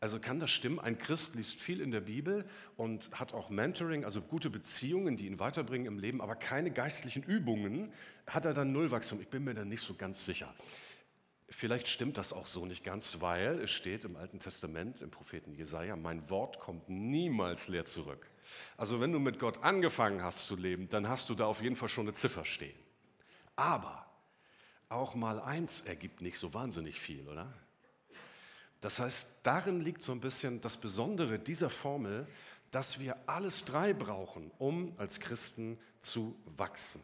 Also 0.00 0.20
kann 0.20 0.38
das 0.38 0.50
stimmen? 0.50 0.78
Ein 0.78 0.98
Christ 0.98 1.34
liest 1.34 1.58
viel 1.58 1.80
in 1.80 1.90
der 1.90 2.02
Bibel 2.02 2.44
und 2.76 3.10
hat 3.18 3.32
auch 3.32 3.48
Mentoring, 3.48 4.04
also 4.04 4.20
gute 4.20 4.50
Beziehungen, 4.50 5.16
die 5.16 5.26
ihn 5.26 5.38
weiterbringen 5.38 5.86
im 5.86 5.98
Leben, 5.98 6.20
aber 6.20 6.36
keine 6.36 6.70
geistlichen 6.70 7.22
Übungen. 7.22 7.90
Hat 8.26 8.44
er 8.44 8.52
dann 8.52 8.72
Nullwachstum? 8.72 9.22
Ich 9.22 9.28
bin 9.28 9.44
mir 9.44 9.54
da 9.54 9.64
nicht 9.64 9.80
so 9.80 9.94
ganz 9.94 10.26
sicher. 10.26 10.54
Vielleicht 11.48 11.88
stimmt 11.88 12.18
das 12.18 12.34
auch 12.34 12.46
so 12.46 12.66
nicht 12.66 12.84
ganz, 12.84 13.20
weil 13.20 13.60
es 13.60 13.70
steht 13.70 14.04
im 14.04 14.16
Alten 14.16 14.40
Testament, 14.40 15.00
im 15.00 15.10
Propheten 15.10 15.54
Jesaja, 15.54 15.96
mein 15.96 16.28
Wort 16.28 16.58
kommt 16.58 16.90
niemals 16.90 17.68
leer 17.68 17.86
zurück. 17.86 18.26
Also 18.76 19.00
wenn 19.00 19.12
du 19.12 19.18
mit 19.18 19.38
Gott 19.38 19.62
angefangen 19.62 20.22
hast 20.22 20.46
zu 20.46 20.56
leben, 20.56 20.88
dann 20.88 21.08
hast 21.08 21.30
du 21.30 21.34
da 21.34 21.46
auf 21.46 21.62
jeden 21.62 21.76
Fall 21.76 21.88
schon 21.88 22.06
eine 22.06 22.14
Ziffer 22.14 22.44
stehen. 22.44 22.78
Aber 23.56 24.06
auch 24.88 25.14
mal 25.14 25.40
eins 25.40 25.80
ergibt 25.80 26.20
nicht 26.20 26.38
so 26.38 26.54
wahnsinnig 26.54 27.00
viel, 27.00 27.26
oder? 27.28 27.52
Das 28.80 28.98
heißt, 28.98 29.26
darin 29.42 29.80
liegt 29.80 30.02
so 30.02 30.12
ein 30.12 30.20
bisschen 30.20 30.60
das 30.60 30.76
Besondere 30.76 31.38
dieser 31.38 31.70
Formel, 31.70 32.26
dass 32.70 32.98
wir 33.00 33.16
alles 33.26 33.64
drei 33.64 33.92
brauchen, 33.92 34.50
um 34.58 34.92
als 34.98 35.20
Christen 35.20 35.78
zu 36.00 36.36
wachsen. 36.56 37.00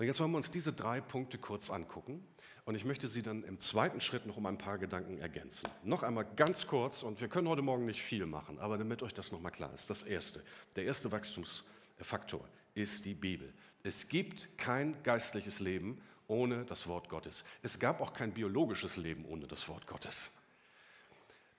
Und 0.00 0.06
jetzt 0.06 0.18
wollen 0.18 0.30
wir 0.30 0.38
uns 0.38 0.50
diese 0.50 0.72
drei 0.72 1.02
Punkte 1.02 1.36
kurz 1.36 1.68
angucken. 1.68 2.26
Und 2.64 2.74
ich 2.74 2.86
möchte 2.86 3.06
sie 3.06 3.20
dann 3.20 3.44
im 3.44 3.58
zweiten 3.58 4.00
Schritt 4.00 4.24
noch 4.24 4.38
um 4.38 4.46
ein 4.46 4.56
paar 4.56 4.78
Gedanken 4.78 5.18
ergänzen. 5.18 5.68
Noch 5.84 6.02
einmal 6.02 6.24
ganz 6.36 6.66
kurz, 6.66 7.02
und 7.02 7.20
wir 7.20 7.28
können 7.28 7.46
heute 7.48 7.60
Morgen 7.60 7.84
nicht 7.84 8.00
viel 8.00 8.24
machen, 8.24 8.58
aber 8.60 8.78
damit 8.78 9.02
euch 9.02 9.12
das 9.12 9.30
nochmal 9.30 9.52
klar 9.52 9.70
ist. 9.74 9.90
Das 9.90 10.02
erste, 10.02 10.42
der 10.74 10.84
erste 10.84 11.12
Wachstumsfaktor 11.12 12.48
ist 12.72 13.04
die 13.04 13.12
Bibel. 13.12 13.52
Es 13.82 14.08
gibt 14.08 14.56
kein 14.56 14.96
geistliches 15.02 15.60
Leben 15.60 16.00
ohne 16.28 16.64
das 16.64 16.86
Wort 16.86 17.10
Gottes. 17.10 17.44
Es 17.60 17.78
gab 17.78 18.00
auch 18.00 18.14
kein 18.14 18.32
biologisches 18.32 18.96
Leben 18.96 19.26
ohne 19.26 19.46
das 19.46 19.68
Wort 19.68 19.86
Gottes. 19.86 20.30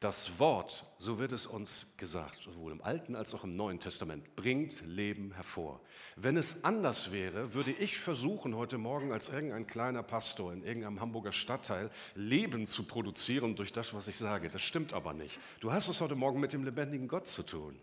Das 0.02 0.40
Wort, 0.40 0.84
so 0.98 1.20
wird 1.20 1.32
es 1.32 1.46
uns 1.46 1.86
gesagt, 1.96 2.42
sowohl 2.42 2.72
im 2.72 2.82
Alten 2.82 3.16
als 3.16 3.36
auch 3.36 3.44
im 3.44 3.56
Neuen 3.56 3.80
Testament, 3.80 4.36
bringt 4.36 4.82
Leben 4.88 5.32
hervor. 5.34 5.80
Wenn 6.16 6.38
es 6.38 6.64
anders 6.64 7.12
wäre, 7.12 7.54
würde 7.54 7.72
ich 7.72 8.00
versuchen, 8.00 8.56
heute 8.56 8.80
Morgen 8.80 9.12
als 9.12 9.30
irgendein 9.30 9.68
kleiner 9.68 10.02
Pastor 10.02 10.54
in 10.54 10.64
irgendeinem 10.64 11.02
Hamburger 11.02 11.32
Stadtteil 11.32 11.92
Leben 12.16 12.66
zu 12.66 12.88
produzieren 12.88 13.56
durch 13.56 13.74
das, 13.74 13.94
was 13.94 14.08
ich 14.08 14.16
sage. 14.16 14.50
Das 14.50 14.64
stimmt 14.64 14.92
aber 14.92 15.14
nicht. 15.14 15.40
Du 15.60 15.72
hast 15.72 15.88
es 15.88 16.02
heute 16.02 16.16
Morgen 16.16 16.40
mit 16.40 16.52
dem 16.52 16.64
lebendigen 16.64 17.08
Gott 17.08 17.28
zu 17.28 17.44
tun. 17.44 17.80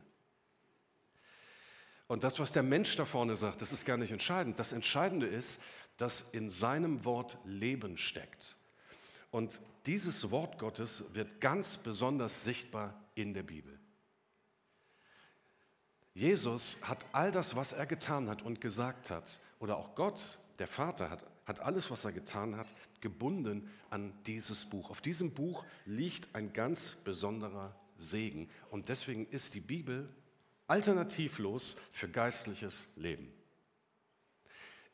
Und 2.08 2.24
das, 2.24 2.40
was 2.40 2.50
der 2.50 2.64
Mensch 2.64 2.96
da 2.96 3.04
vorne 3.04 3.36
sagt, 3.36 3.62
das 3.62 3.70
ist 3.70 3.84
gar 3.84 3.96
nicht 3.96 4.10
entscheidend. 4.10 4.58
Das 4.58 4.72
Entscheidende 4.72 5.28
ist, 5.28 5.60
dass 5.98 6.24
in 6.32 6.48
seinem 6.48 7.04
Wort 7.04 7.38
Leben 7.44 7.96
steckt. 7.96 8.57
Und 9.30 9.60
dieses 9.86 10.30
Wort 10.30 10.58
Gottes 10.58 11.04
wird 11.12 11.40
ganz 11.40 11.76
besonders 11.76 12.44
sichtbar 12.44 12.94
in 13.14 13.34
der 13.34 13.42
Bibel. 13.42 13.78
Jesus 16.14 16.78
hat 16.82 17.06
all 17.12 17.30
das, 17.30 17.54
was 17.54 17.72
er 17.72 17.86
getan 17.86 18.28
hat 18.28 18.42
und 18.42 18.60
gesagt 18.60 19.10
hat, 19.10 19.40
oder 19.60 19.76
auch 19.76 19.94
Gott, 19.94 20.38
der 20.58 20.66
Vater, 20.66 21.10
hat, 21.10 21.24
hat 21.46 21.60
alles, 21.60 21.90
was 21.90 22.04
er 22.04 22.12
getan 22.12 22.56
hat, 22.56 22.74
gebunden 23.00 23.70
an 23.90 24.12
dieses 24.26 24.64
Buch. 24.66 24.90
Auf 24.90 25.00
diesem 25.00 25.32
Buch 25.32 25.64
liegt 25.84 26.34
ein 26.34 26.52
ganz 26.52 26.96
besonderer 27.04 27.74
Segen. 27.98 28.50
Und 28.70 28.88
deswegen 28.88 29.26
ist 29.28 29.54
die 29.54 29.60
Bibel 29.60 30.08
alternativlos 30.66 31.76
für 31.92 32.08
geistliches 32.08 32.88
Leben. 32.96 33.32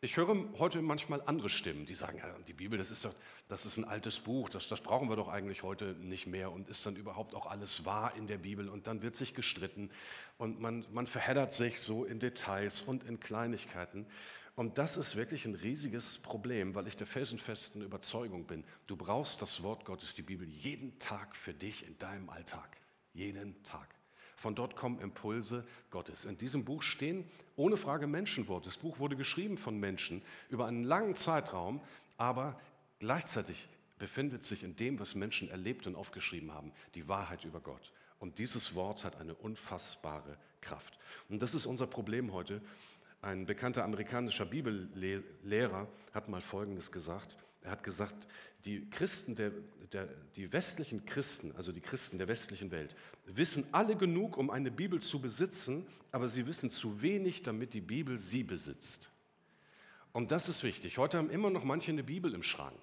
Ich 0.05 0.19
höre 0.19 0.37
heute 0.59 0.83
manchmal 0.83 1.23
andere 1.25 1.49
Stimmen, 1.49 1.87
die 1.87 1.95
sagen, 1.95 2.19
ja, 2.19 2.27
die 2.47 2.53
Bibel, 2.53 2.77
das 2.77 2.91
ist 2.91 3.07
doch, 3.07 3.15
das 3.49 3.65
ist 3.65 3.79
ein 3.79 3.87
altes 3.87 4.21
Buch, 4.21 4.51
das, 4.51 4.69
das 4.69 4.83
brauchen 4.83 5.09
wir 5.09 5.17
doch 5.17 5.29
eigentlich 5.29 5.63
heute 5.63 5.95
nicht 5.95 6.27
mehr 6.27 6.53
und 6.53 6.69
ist 6.69 6.85
dann 6.85 6.97
überhaupt 6.97 7.35
auch 7.35 7.47
alles 7.47 7.87
wahr 7.87 8.15
in 8.15 8.27
der 8.27 8.37
Bibel 8.37 8.69
und 8.69 8.87
dann 8.87 9.01
wird 9.01 9.15
sich 9.15 9.33
gestritten 9.33 9.89
und 10.37 10.61
man, 10.61 10.87
man 10.93 11.07
verheddert 11.07 11.53
sich 11.53 11.81
so 11.81 12.05
in 12.05 12.19
Details 12.19 12.83
und 12.83 13.05
in 13.05 13.19
Kleinigkeiten. 13.19 14.05
Und 14.57 14.77
das 14.77 14.99
ist 14.99 15.17
wirklich 15.17 15.47
ein 15.47 15.55
riesiges 15.55 16.19
Problem, 16.19 16.75
weil 16.75 16.87
ich 16.87 16.99
der 16.99 17.07
felsenfesten 17.07 17.81
Überzeugung 17.81 18.45
bin, 18.45 18.63
du 18.87 18.97
brauchst 18.97 19.41
das 19.41 19.63
Wort 19.63 19.87
Gottes, 19.87 20.13
die 20.13 20.21
Bibel, 20.21 20.47
jeden 20.47 20.99
Tag 20.99 21.35
für 21.35 21.55
dich 21.55 21.87
in 21.87 21.97
deinem 21.97 22.29
Alltag. 22.29 22.77
Jeden 23.15 23.63
Tag. 23.63 23.94
Von 24.45 24.55
dort 24.55 24.77
kommen 24.77 25.01
Impulse 25.01 25.65
Gottes. 25.89 26.27
In 26.27 26.37
diesem 26.37 26.67
Buch 26.67 26.83
stehen 26.83 27.25
ohne 27.57 27.79
Frage 27.79 28.07
Menschenworte. 28.07 28.67
Das 28.67 28.77
Buch 28.77 28.99
wurde 28.99 29.17
geschrieben 29.17 29.57
von 29.57 29.81
Menschen 29.81 30.21
über 30.51 30.67
einen 30.67 30.85
langen 30.85 31.15
Zeitraum, 31.15 31.81
aber 32.19 32.61
gleichzeitig 32.99 33.71
befindet 33.99 34.43
sich 34.45 34.63
in 34.63 34.77
dem, 34.77 35.01
was 35.01 35.15
Menschen 35.15 35.49
erlebt 35.49 35.87
und 35.87 35.97
aufgeschrieben 35.97 36.53
haben, 36.53 36.73
die 36.95 37.09
Wahrheit 37.09 37.47
über 37.47 37.59
Gott. 37.59 37.91
Und 38.19 38.39
dieses 38.39 38.75
Wort 38.75 39.03
hat 39.03 39.17
eine 39.17 39.35
unfassbare 39.35 40.37
Kraft. 40.61 40.99
Und 41.31 41.41
das 41.41 41.55
ist 41.55 41.65
unser 41.65 41.87
Problem 41.87 42.35
heute. 42.35 42.61
Ein 43.23 43.47
bekannter 43.47 43.83
amerikanischer 43.83 44.45
Bibellehrer 44.45 45.89
hat 46.13 46.29
mal 46.29 46.43
Folgendes 46.43 46.93
gesagt. 46.93 47.39
Er 47.64 47.71
hat 47.71 47.83
gesagt, 47.83 48.28
die 48.66 48.88
Christen, 48.90 49.35
der, 49.35 49.50
der, 49.92 50.09
die 50.37 50.52
westlichen 50.52 51.06
Christen, 51.06 51.52
also 51.56 51.73
die 51.73 51.80
Christen 51.80 52.18
der 52.18 52.28
westlichen 52.28 52.71
Welt, 52.71 52.94
wissen 53.25 53.64
alle 53.73 53.97
genug, 53.97 54.37
um 54.37 54.50
eine 54.50 54.71
Bibel 54.71 55.00
zu 55.00 55.18
besitzen, 55.18 55.87
aber 56.12 56.28
sie 56.28 56.47
wissen 56.47 56.68
zu 56.68 57.00
wenig, 57.00 57.42
damit 57.42 57.73
die 57.73 57.80
Bibel 57.80 58.18
sie 58.18 58.44
besitzt. 58.44 59.11
Und 60.12 60.30
das 60.30 60.49
ist 60.49 60.62
wichtig. 60.62 60.99
Heute 60.99 61.16
haben 61.18 61.30
immer 61.30 61.50
noch 61.50 61.64
manche 61.64 61.90
eine 61.90 62.04
Bibel 62.04 62.35
im 62.35 62.42
Schrank. 62.42 62.80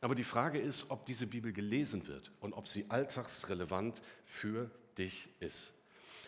Aber 0.00 0.14
die 0.14 0.24
Frage 0.24 0.60
ist, 0.60 0.90
ob 0.90 1.06
diese 1.06 1.26
Bibel 1.26 1.52
gelesen 1.52 2.06
wird 2.06 2.30
und 2.40 2.52
ob 2.52 2.68
sie 2.68 2.84
alltagsrelevant 2.88 4.00
für 4.24 4.70
dich 4.96 5.30
ist. 5.40 5.72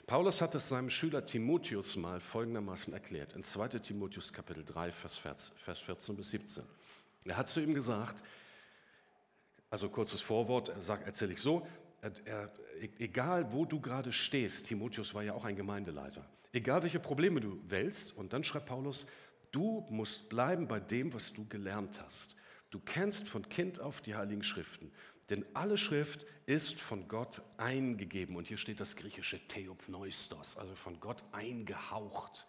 Paulus 0.06 0.40
hat 0.40 0.54
es 0.54 0.68
seinem 0.68 0.90
Schüler 0.90 1.24
Timotheus 1.24 1.94
mal 1.94 2.20
folgendermaßen 2.20 2.92
erklärt, 2.92 3.34
in 3.34 3.44
2 3.44 3.68
Timotheus 3.68 4.32
Kapitel 4.32 4.64
3, 4.64 4.90
Vers 4.90 5.18
14 5.18 6.16
bis 6.16 6.30
17. 6.30 6.64
Er 7.24 7.36
hat 7.36 7.48
zu 7.48 7.60
ihm 7.60 7.74
gesagt, 7.74 8.22
also 9.68 9.88
kurzes 9.88 10.20
Vorwort, 10.20 10.68
erzähle 10.68 11.32
ich 11.32 11.40
so, 11.40 11.66
er, 12.02 12.50
egal 12.98 13.52
wo 13.52 13.64
du 13.64 13.80
gerade 13.80 14.12
stehst, 14.12 14.66
Timotheus 14.66 15.14
war 15.14 15.22
ja 15.22 15.34
auch 15.34 15.44
ein 15.44 15.56
Gemeindeleiter, 15.56 16.28
egal 16.52 16.82
welche 16.82 16.98
Probleme 16.98 17.40
du 17.40 17.60
wälzt, 17.68 18.16
und 18.16 18.32
dann 18.32 18.42
schreibt 18.42 18.66
Paulus, 18.66 19.06
du 19.52 19.86
musst 19.90 20.28
bleiben 20.28 20.66
bei 20.66 20.80
dem, 20.80 21.12
was 21.12 21.32
du 21.32 21.46
gelernt 21.46 22.00
hast. 22.02 22.36
Du 22.70 22.80
kennst 22.80 23.28
von 23.28 23.48
Kind 23.48 23.80
auf 23.80 24.00
die 24.00 24.14
Heiligen 24.14 24.42
Schriften, 24.42 24.92
denn 25.28 25.44
alle 25.54 25.76
Schrift 25.76 26.26
ist 26.46 26.80
von 26.80 27.06
Gott 27.06 27.42
eingegeben. 27.56 28.36
Und 28.36 28.48
hier 28.48 28.56
steht 28.56 28.80
das 28.80 28.96
griechische 28.96 29.38
Theopneustos, 29.46 30.56
also 30.56 30.74
von 30.74 30.98
Gott 31.00 31.22
eingehaucht. 31.32 32.46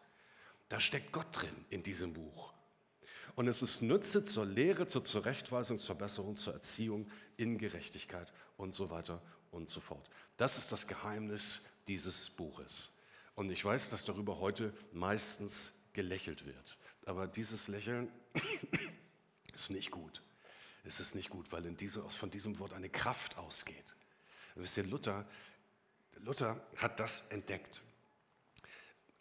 Da 0.70 0.80
steckt 0.80 1.12
Gott 1.12 1.28
drin 1.32 1.66
in 1.70 1.84
diesem 1.84 2.14
Buch. 2.14 2.54
Und 3.36 3.48
es 3.48 3.62
ist 3.62 3.82
Nütze 3.82 4.24
zur 4.24 4.46
Lehre, 4.46 4.88
zur 4.88 5.04
Zurechtweisung, 5.04 5.78
zur 5.78 5.96
Besserung, 5.96 6.36
zur 6.36 6.54
Erziehung 6.54 7.10
in 7.38 7.58
Gerechtigkeit 7.58 8.32
und 8.58 8.72
so 8.72 8.90
weiter 8.90 9.22
und 9.52 9.70
so 9.70 9.80
fort. 9.80 10.10
Das 10.38 10.58
ist 10.58 10.72
das 10.72 10.88
Geheimnis 10.88 11.62
dieses 11.88 12.30
Buches. 12.30 12.92
Und 13.36 13.50
ich 13.50 13.64
weiß, 13.64 13.90
dass 13.90 14.04
darüber 14.04 14.40
heute 14.40 14.74
meistens 14.92 15.74
gelächelt 15.94 16.46
wird. 16.46 16.78
Aber 17.06 17.28
dieses 17.28 17.68
Lächeln 17.68 18.12
ist 19.54 19.70
nicht 19.70 19.92
gut. 19.92 20.22
Es 20.84 21.00
ist 21.00 21.16
nicht 21.16 21.30
gut, 21.30 21.52
weil 21.52 21.66
in 21.66 21.78
diese, 21.78 22.08
von 22.10 22.30
diesem 22.30 22.60
Wort 22.60 22.74
eine 22.74 22.90
Kraft 22.90 23.38
ausgeht. 23.38 23.96
wisst 24.56 24.78
ihr, 24.78 24.84
Luther, 24.84 25.28
Luther 26.18 26.60
hat 26.78 27.00
das 27.00 27.24
entdeckt. 27.30 27.82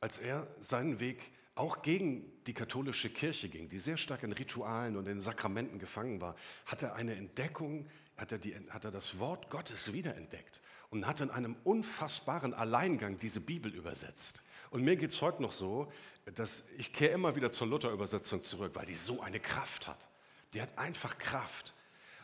Als 0.01 0.19
er 0.19 0.47
seinen 0.61 1.01
Weg 1.01 1.33
auch 1.55 1.83
gegen 1.83 2.31
die 2.47 2.55
katholische 2.55 3.11
Kirche 3.11 3.49
ging, 3.49 3.69
die 3.69 3.79
sehr 3.79 3.97
stark 3.97 4.23
in 4.23 4.33
Ritualen 4.33 4.97
und 4.97 5.07
in 5.07 5.21
Sakramenten 5.21 5.79
gefangen 5.79 6.21
war, 6.21 6.37
hat 6.67 6.83
er 6.83 6.95
eine 6.95 7.15
Entdeckung, 7.15 7.89
hat 8.17 8.33
er, 8.33 8.39
die, 8.39 8.55
hat 8.71 8.85
er 8.85 8.91
das 8.91 9.19
Wort 9.19 9.51
Gottes 9.51 9.93
wiederentdeckt 9.93 10.61
und 10.91 11.07
hat 11.07 11.21
in 11.21 11.31
einem 11.31 11.57
unfassbaren 11.65 12.55
Alleingang 12.55 13.19
diese 13.19 13.41
Bibel 13.41 13.75
übersetzt. 13.75 14.43
Und 14.71 14.83
mir 14.83 14.97
geht 14.97 15.11
es 15.11 15.21
heute 15.21 15.43
noch 15.43 15.53
so, 15.53 15.91
dass 16.35 16.65
ich 16.79 16.93
kehre 16.93 17.13
immer 17.13 17.35
wieder 17.37 17.51
zur 17.51 17.67
Luther-Übersetzung 17.67 18.43
zurück, 18.43 18.73
weil 18.75 18.87
die 18.87 18.95
so 18.95 19.21
eine 19.21 19.41
Kraft 19.41 19.89
hat. 19.89 20.09
Die 20.55 20.63
hat 20.63 20.79
einfach 20.79 21.19
Kraft. 21.19 21.75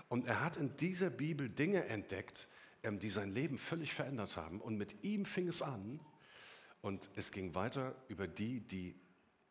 Und 0.08 0.26
er 0.26 0.44
hat 0.44 0.56
in 0.56 0.76
dieser 0.76 1.10
Bibel 1.10 1.50
Dinge 1.50 1.84
entdeckt, 1.86 2.48
ähm, 2.82 2.98
die 2.98 3.10
sein 3.10 3.30
Leben 3.30 3.58
völlig 3.58 3.92
verändert 3.94 4.36
haben. 4.36 4.60
Und 4.60 4.76
mit 4.76 5.02
ihm 5.02 5.24
fing 5.24 5.48
es 5.48 5.62
an 5.62 6.00
und 6.82 7.10
es 7.16 7.32
ging 7.32 7.54
weiter 7.54 7.96
über 8.08 8.28
die, 8.28 8.60
die 8.60 8.94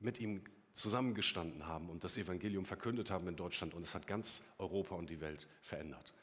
mit 0.05 0.19
ihm 0.21 0.41
zusammengestanden 0.71 1.67
haben 1.67 1.89
und 1.89 2.03
das 2.03 2.17
Evangelium 2.17 2.65
verkündet 2.65 3.09
haben 3.09 3.27
in 3.27 3.35
Deutschland. 3.35 3.74
Und 3.74 3.83
es 3.83 3.95
hat 3.95 4.07
ganz 4.07 4.41
Europa 4.57 4.95
und 4.95 5.09
die 5.09 5.19
Welt 5.19 5.47
verändert. 5.62 6.13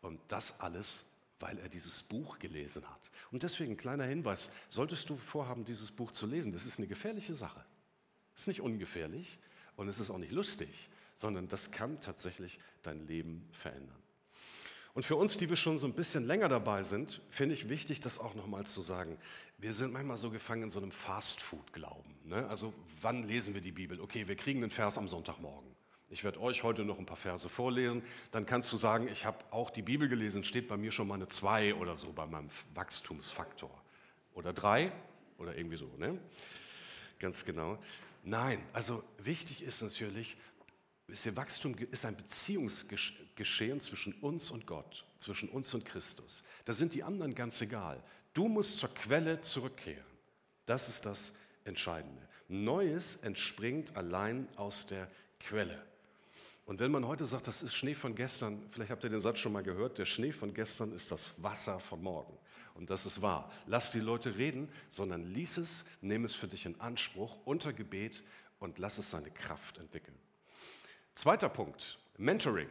Und 0.00 0.20
das 0.28 0.60
alles, 0.60 1.04
weil 1.40 1.58
er 1.58 1.68
dieses 1.68 2.02
Buch 2.02 2.38
gelesen 2.38 2.88
hat. 2.88 3.10
Und 3.30 3.42
deswegen 3.42 3.72
ein 3.72 3.76
kleiner 3.76 4.04
Hinweis, 4.04 4.50
solltest 4.68 5.08
du 5.08 5.16
vorhaben, 5.16 5.64
dieses 5.64 5.90
Buch 5.90 6.12
zu 6.12 6.26
lesen, 6.26 6.52
das 6.52 6.66
ist 6.66 6.78
eine 6.78 6.88
gefährliche 6.88 7.34
Sache. 7.34 7.64
Es 8.34 8.42
ist 8.42 8.48
nicht 8.48 8.60
ungefährlich 8.60 9.38
und 9.76 9.88
es 9.88 10.00
ist 10.00 10.10
auch 10.10 10.18
nicht 10.18 10.32
lustig, 10.32 10.88
sondern 11.16 11.48
das 11.48 11.70
kann 11.70 12.00
tatsächlich 12.00 12.58
dein 12.82 13.06
Leben 13.06 13.48
verändern. 13.52 14.01
Und 14.94 15.04
für 15.04 15.16
uns, 15.16 15.38
die 15.38 15.48
wir 15.48 15.56
schon 15.56 15.78
so 15.78 15.86
ein 15.86 15.94
bisschen 15.94 16.26
länger 16.26 16.48
dabei 16.48 16.82
sind, 16.82 17.22
finde 17.30 17.54
ich 17.54 17.68
wichtig, 17.68 18.00
das 18.00 18.18
auch 18.18 18.34
nochmals 18.34 18.74
zu 18.74 18.82
sagen. 18.82 19.16
Wir 19.56 19.72
sind 19.72 19.92
manchmal 19.92 20.18
so 20.18 20.30
gefangen 20.30 20.64
in 20.64 20.70
so 20.70 20.80
einem 20.80 20.92
Fast-Food-Glauben. 20.92 22.14
Ne? 22.24 22.46
Also 22.48 22.74
wann 23.00 23.24
lesen 23.24 23.54
wir 23.54 23.62
die 23.62 23.72
Bibel? 23.72 24.00
Okay, 24.00 24.28
wir 24.28 24.36
kriegen 24.36 24.60
den 24.60 24.70
Vers 24.70 24.98
am 24.98 25.08
Sonntagmorgen. 25.08 25.70
Ich 26.10 26.24
werde 26.24 26.42
euch 26.42 26.62
heute 26.62 26.84
noch 26.84 26.98
ein 26.98 27.06
paar 27.06 27.16
Verse 27.16 27.48
vorlesen. 27.48 28.02
Dann 28.32 28.44
kannst 28.44 28.70
du 28.70 28.76
sagen, 28.76 29.08
ich 29.08 29.24
habe 29.24 29.38
auch 29.50 29.70
die 29.70 29.80
Bibel 29.80 30.10
gelesen, 30.10 30.44
steht 30.44 30.68
bei 30.68 30.76
mir 30.76 30.92
schon 30.92 31.08
mal 31.08 31.14
eine 31.14 31.26
2 31.26 31.76
oder 31.76 31.96
so 31.96 32.12
bei 32.12 32.26
meinem 32.26 32.50
Wachstumsfaktor. 32.74 33.70
Oder 34.34 34.52
3 34.52 34.92
oder 35.38 35.56
irgendwie 35.56 35.78
so. 35.78 35.90
Ne? 35.96 36.18
Ganz 37.18 37.46
genau. 37.46 37.78
Nein, 38.24 38.62
also 38.74 39.02
wichtig 39.18 39.62
ist 39.62 39.80
natürlich, 39.80 40.36
Wisst 41.12 41.26
ihr, 41.26 41.36
Wachstum 41.36 41.74
ist 41.90 42.06
ein 42.06 42.16
Beziehungsgeschehen 42.16 43.80
zwischen 43.80 44.14
uns 44.22 44.50
und 44.50 44.66
Gott, 44.66 45.04
zwischen 45.18 45.50
uns 45.50 45.74
und 45.74 45.84
Christus. 45.84 46.42
Da 46.64 46.72
sind 46.72 46.94
die 46.94 47.02
anderen 47.02 47.34
ganz 47.34 47.60
egal. 47.60 48.02
Du 48.32 48.48
musst 48.48 48.78
zur 48.78 48.88
Quelle 48.94 49.38
zurückkehren. 49.38 50.06
Das 50.64 50.88
ist 50.88 51.04
das 51.04 51.34
Entscheidende. 51.66 52.26
Neues 52.48 53.16
entspringt 53.16 53.94
allein 53.94 54.48
aus 54.56 54.86
der 54.86 55.06
Quelle. 55.38 55.84
Und 56.64 56.80
wenn 56.80 56.90
man 56.90 57.06
heute 57.06 57.26
sagt, 57.26 57.46
das 57.46 57.62
ist 57.62 57.74
Schnee 57.74 57.94
von 57.94 58.14
gestern, 58.14 58.62
vielleicht 58.70 58.90
habt 58.90 59.04
ihr 59.04 59.10
den 59.10 59.20
Satz 59.20 59.38
schon 59.38 59.52
mal 59.52 59.62
gehört, 59.62 59.98
der 59.98 60.06
Schnee 60.06 60.32
von 60.32 60.54
gestern 60.54 60.92
ist 60.92 61.12
das 61.12 61.34
Wasser 61.36 61.78
von 61.78 62.02
morgen. 62.02 62.38
Und 62.72 62.88
das 62.88 63.04
ist 63.04 63.20
wahr. 63.20 63.52
Lass 63.66 63.92
die 63.92 64.00
Leute 64.00 64.38
reden, 64.38 64.66
sondern 64.88 65.24
lies 65.24 65.58
es, 65.58 65.84
nimm 66.00 66.24
es 66.24 66.32
für 66.32 66.48
dich 66.48 66.64
in 66.64 66.80
Anspruch 66.80 67.38
unter 67.44 67.74
Gebet 67.74 68.24
und 68.60 68.78
lass 68.78 68.96
es 68.96 69.10
seine 69.10 69.30
Kraft 69.30 69.76
entwickeln. 69.76 70.16
Zweiter 71.14 71.50
Punkt, 71.50 71.98
Mentoring. 72.16 72.68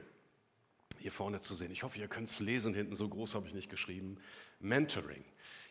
Hier 0.98 1.12
vorne 1.12 1.40
zu 1.42 1.56
sehen. 1.56 1.72
Ich 1.72 1.84
hoffe, 1.84 2.00
ihr 2.00 2.08
könnt 2.08 2.28
es 2.28 2.40
lesen. 2.40 2.74
Hinten 2.74 2.96
so 2.96 3.08
groß 3.08 3.36
habe 3.36 3.48
ich 3.48 3.54
nicht 3.54 3.70
geschrieben. 3.70 4.18
Mentoring. 4.60 5.24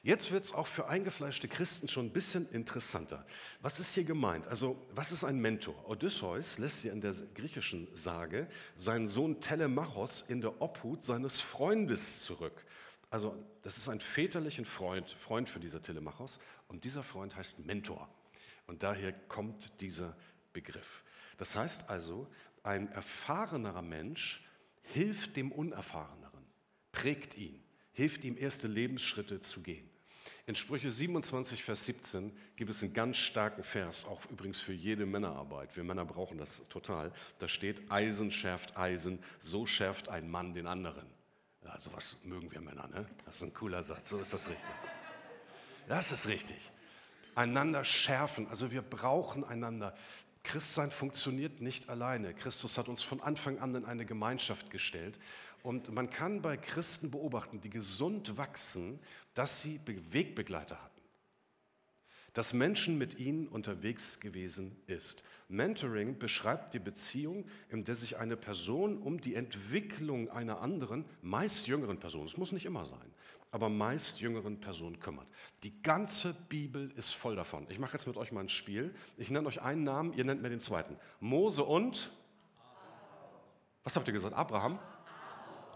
Jetzt 0.02 0.32
wird 0.32 0.44
es 0.44 0.54
auch 0.54 0.66
für 0.66 0.88
eingefleischte 0.88 1.46
Christen 1.46 1.88
schon 1.88 2.06
ein 2.06 2.12
bisschen 2.12 2.48
interessanter. 2.48 3.26
Was 3.60 3.78
ist 3.78 3.92
hier 3.94 4.04
gemeint? 4.04 4.46
Also, 4.46 4.80
was 4.94 5.12
ist 5.12 5.24
ein 5.24 5.38
Mentor? 5.40 5.88
Odysseus 5.88 6.58
lässt 6.58 6.80
hier 6.80 6.92
in 6.92 7.00
der 7.00 7.12
griechischen 7.34 7.86
Sage 7.94 8.48
seinen 8.76 9.08
Sohn 9.08 9.40
Telemachos 9.40 10.24
in 10.26 10.40
der 10.40 10.62
Obhut 10.62 11.02
seines 11.02 11.40
Freundes 11.40 12.24
zurück. 12.24 12.64
Also, 13.10 13.36
das 13.62 13.76
ist 13.76 13.88
ein 13.88 14.00
väterlicher 14.00 14.64
Freund, 14.64 15.10
Freund 15.10 15.48
für 15.48 15.60
dieser 15.60 15.82
Telemachos. 15.82 16.38
Und 16.68 16.84
dieser 16.84 17.02
Freund 17.02 17.36
heißt 17.36 17.66
Mentor. 17.66 18.08
Und 18.66 18.82
daher 18.82 19.12
kommt 19.12 19.80
dieser 19.80 20.16
Begriff. 20.52 21.04
Das 21.36 21.56
heißt 21.56 21.88
also, 21.88 22.26
ein 22.62 22.88
erfahrenerer 22.92 23.82
Mensch 23.82 24.44
hilft 24.82 25.36
dem 25.36 25.52
Unerfahreneren, 25.52 26.44
prägt 26.92 27.36
ihn, 27.36 27.62
hilft 27.92 28.24
ihm 28.24 28.36
erste 28.36 28.68
Lebensschritte 28.68 29.40
zu 29.40 29.60
gehen. 29.60 29.90
In 30.46 30.54
Sprüche 30.54 30.90
27, 30.90 31.62
Vers 31.62 31.84
17 31.84 32.36
gibt 32.56 32.70
es 32.70 32.82
einen 32.82 32.92
ganz 32.92 33.18
starken 33.18 33.62
Vers, 33.62 34.04
auch 34.04 34.24
übrigens 34.30 34.58
für 34.58 34.72
jede 34.72 35.06
Männerarbeit. 35.06 35.76
Wir 35.76 35.84
Männer 35.84 36.04
brauchen 36.04 36.38
das 36.38 36.62
total. 36.68 37.12
Da 37.38 37.46
steht, 37.46 37.90
Eisen 37.90 38.32
schärft 38.32 38.76
Eisen, 38.76 39.22
so 39.38 39.66
schärft 39.66 40.08
ein 40.08 40.28
Mann 40.28 40.54
den 40.54 40.66
anderen. 40.66 41.06
Ja, 41.62 41.78
sowas 41.78 42.16
mögen 42.24 42.50
wir 42.50 42.60
Männer, 42.60 42.88
ne? 42.88 43.06
Das 43.26 43.36
ist 43.36 43.42
ein 43.42 43.54
cooler 43.54 43.84
Satz, 43.84 44.08
so 44.08 44.18
ist 44.18 44.32
das 44.32 44.48
richtig. 44.48 44.74
Das 45.86 46.10
ist 46.10 46.26
richtig. 46.26 46.72
Einander 47.34 47.84
schärfen, 47.84 48.48
also 48.48 48.72
wir 48.72 48.82
brauchen 48.82 49.44
einander. 49.44 49.96
Christsein 50.42 50.90
funktioniert 50.90 51.60
nicht 51.60 51.88
alleine. 51.88 52.34
Christus 52.34 52.78
hat 52.78 52.88
uns 52.88 53.02
von 53.02 53.20
Anfang 53.20 53.58
an 53.58 53.74
in 53.74 53.84
eine 53.84 54.06
Gemeinschaft 54.06 54.70
gestellt. 54.70 55.18
Und 55.62 55.92
man 55.92 56.08
kann 56.08 56.40
bei 56.40 56.56
Christen 56.56 57.10
beobachten, 57.10 57.60
die 57.60 57.70
gesund 57.70 58.36
wachsen, 58.38 58.98
dass 59.34 59.62
sie 59.62 59.80
Wegbegleiter 59.84 60.82
hatten. 60.82 61.00
Dass 62.32 62.52
Menschen 62.52 62.96
mit 62.96 63.18
ihnen 63.18 63.48
unterwegs 63.48 64.20
gewesen 64.20 64.76
ist. 64.86 65.24
Mentoring 65.48 66.16
beschreibt 66.16 66.74
die 66.74 66.78
Beziehung, 66.78 67.44
in 67.68 67.84
der 67.84 67.96
sich 67.96 68.16
eine 68.18 68.36
Person 68.36 68.98
um 68.98 69.20
die 69.20 69.34
Entwicklung 69.34 70.30
einer 70.30 70.60
anderen, 70.60 71.04
meist 71.22 71.66
jüngeren 71.66 71.98
Person, 71.98 72.26
es 72.26 72.36
muss 72.36 72.52
nicht 72.52 72.66
immer 72.66 72.86
sein, 72.86 73.12
aber 73.52 73.68
meist 73.68 74.20
jüngeren 74.20 74.60
Person 74.60 74.98
kümmert. 75.00 75.26
Die 75.62 75.82
ganze 75.82 76.34
Bibel 76.48 76.90
ist 76.96 77.14
voll 77.14 77.36
davon. 77.36 77.66
Ich 77.68 77.78
mache 77.78 77.92
jetzt 77.94 78.06
mit 78.06 78.16
euch 78.16 78.32
mal 78.32 78.40
ein 78.40 78.48
Spiel. 78.48 78.94
Ich 79.16 79.30
nenne 79.30 79.46
euch 79.48 79.60
einen 79.60 79.84
Namen, 79.84 80.12
ihr 80.12 80.24
nennt 80.24 80.40
mir 80.42 80.50
den 80.50 80.60
zweiten. 80.60 80.96
Mose 81.18 81.64
und? 81.64 82.12
Was 83.82 83.96
habt 83.96 84.06
ihr 84.06 84.12
gesagt? 84.12 84.36
Abraham? 84.36 84.78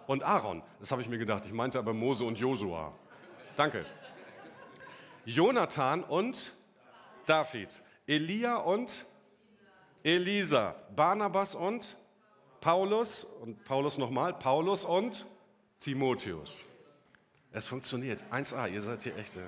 Und 0.07 0.23
Aaron. 0.23 0.62
Das 0.78 0.93
habe 0.93 1.02
ich 1.02 1.09
mir 1.09 1.19
gedacht. 1.19 1.47
Ich 1.47 1.52
meinte 1.52 1.78
aber 1.78 1.95
Mose 1.95 2.25
und 2.25 2.38
Josua. 2.38 2.93
Danke. 3.57 3.85
Jonathan 5.25 6.04
und 6.04 6.52
David. 7.26 7.83
Elia 8.07 8.57
und 8.57 9.07
Elisa. 10.02 10.76
Barnabas 10.95 11.54
und 11.54 11.97
Paulus. 12.61 13.25
Und 13.25 13.64
Paulus 13.64 13.97
nochmal. 13.97 14.35
Paulus 14.35 14.85
und 14.85 15.26
Timotheus. 15.81 16.66
Es 17.55 17.69
funktioniert. 17.69 18.25
1a, 18.33 18.69
ihr 18.69 18.83
seid 18.83 19.05
hier 19.05 19.17
echte. 19.17 19.41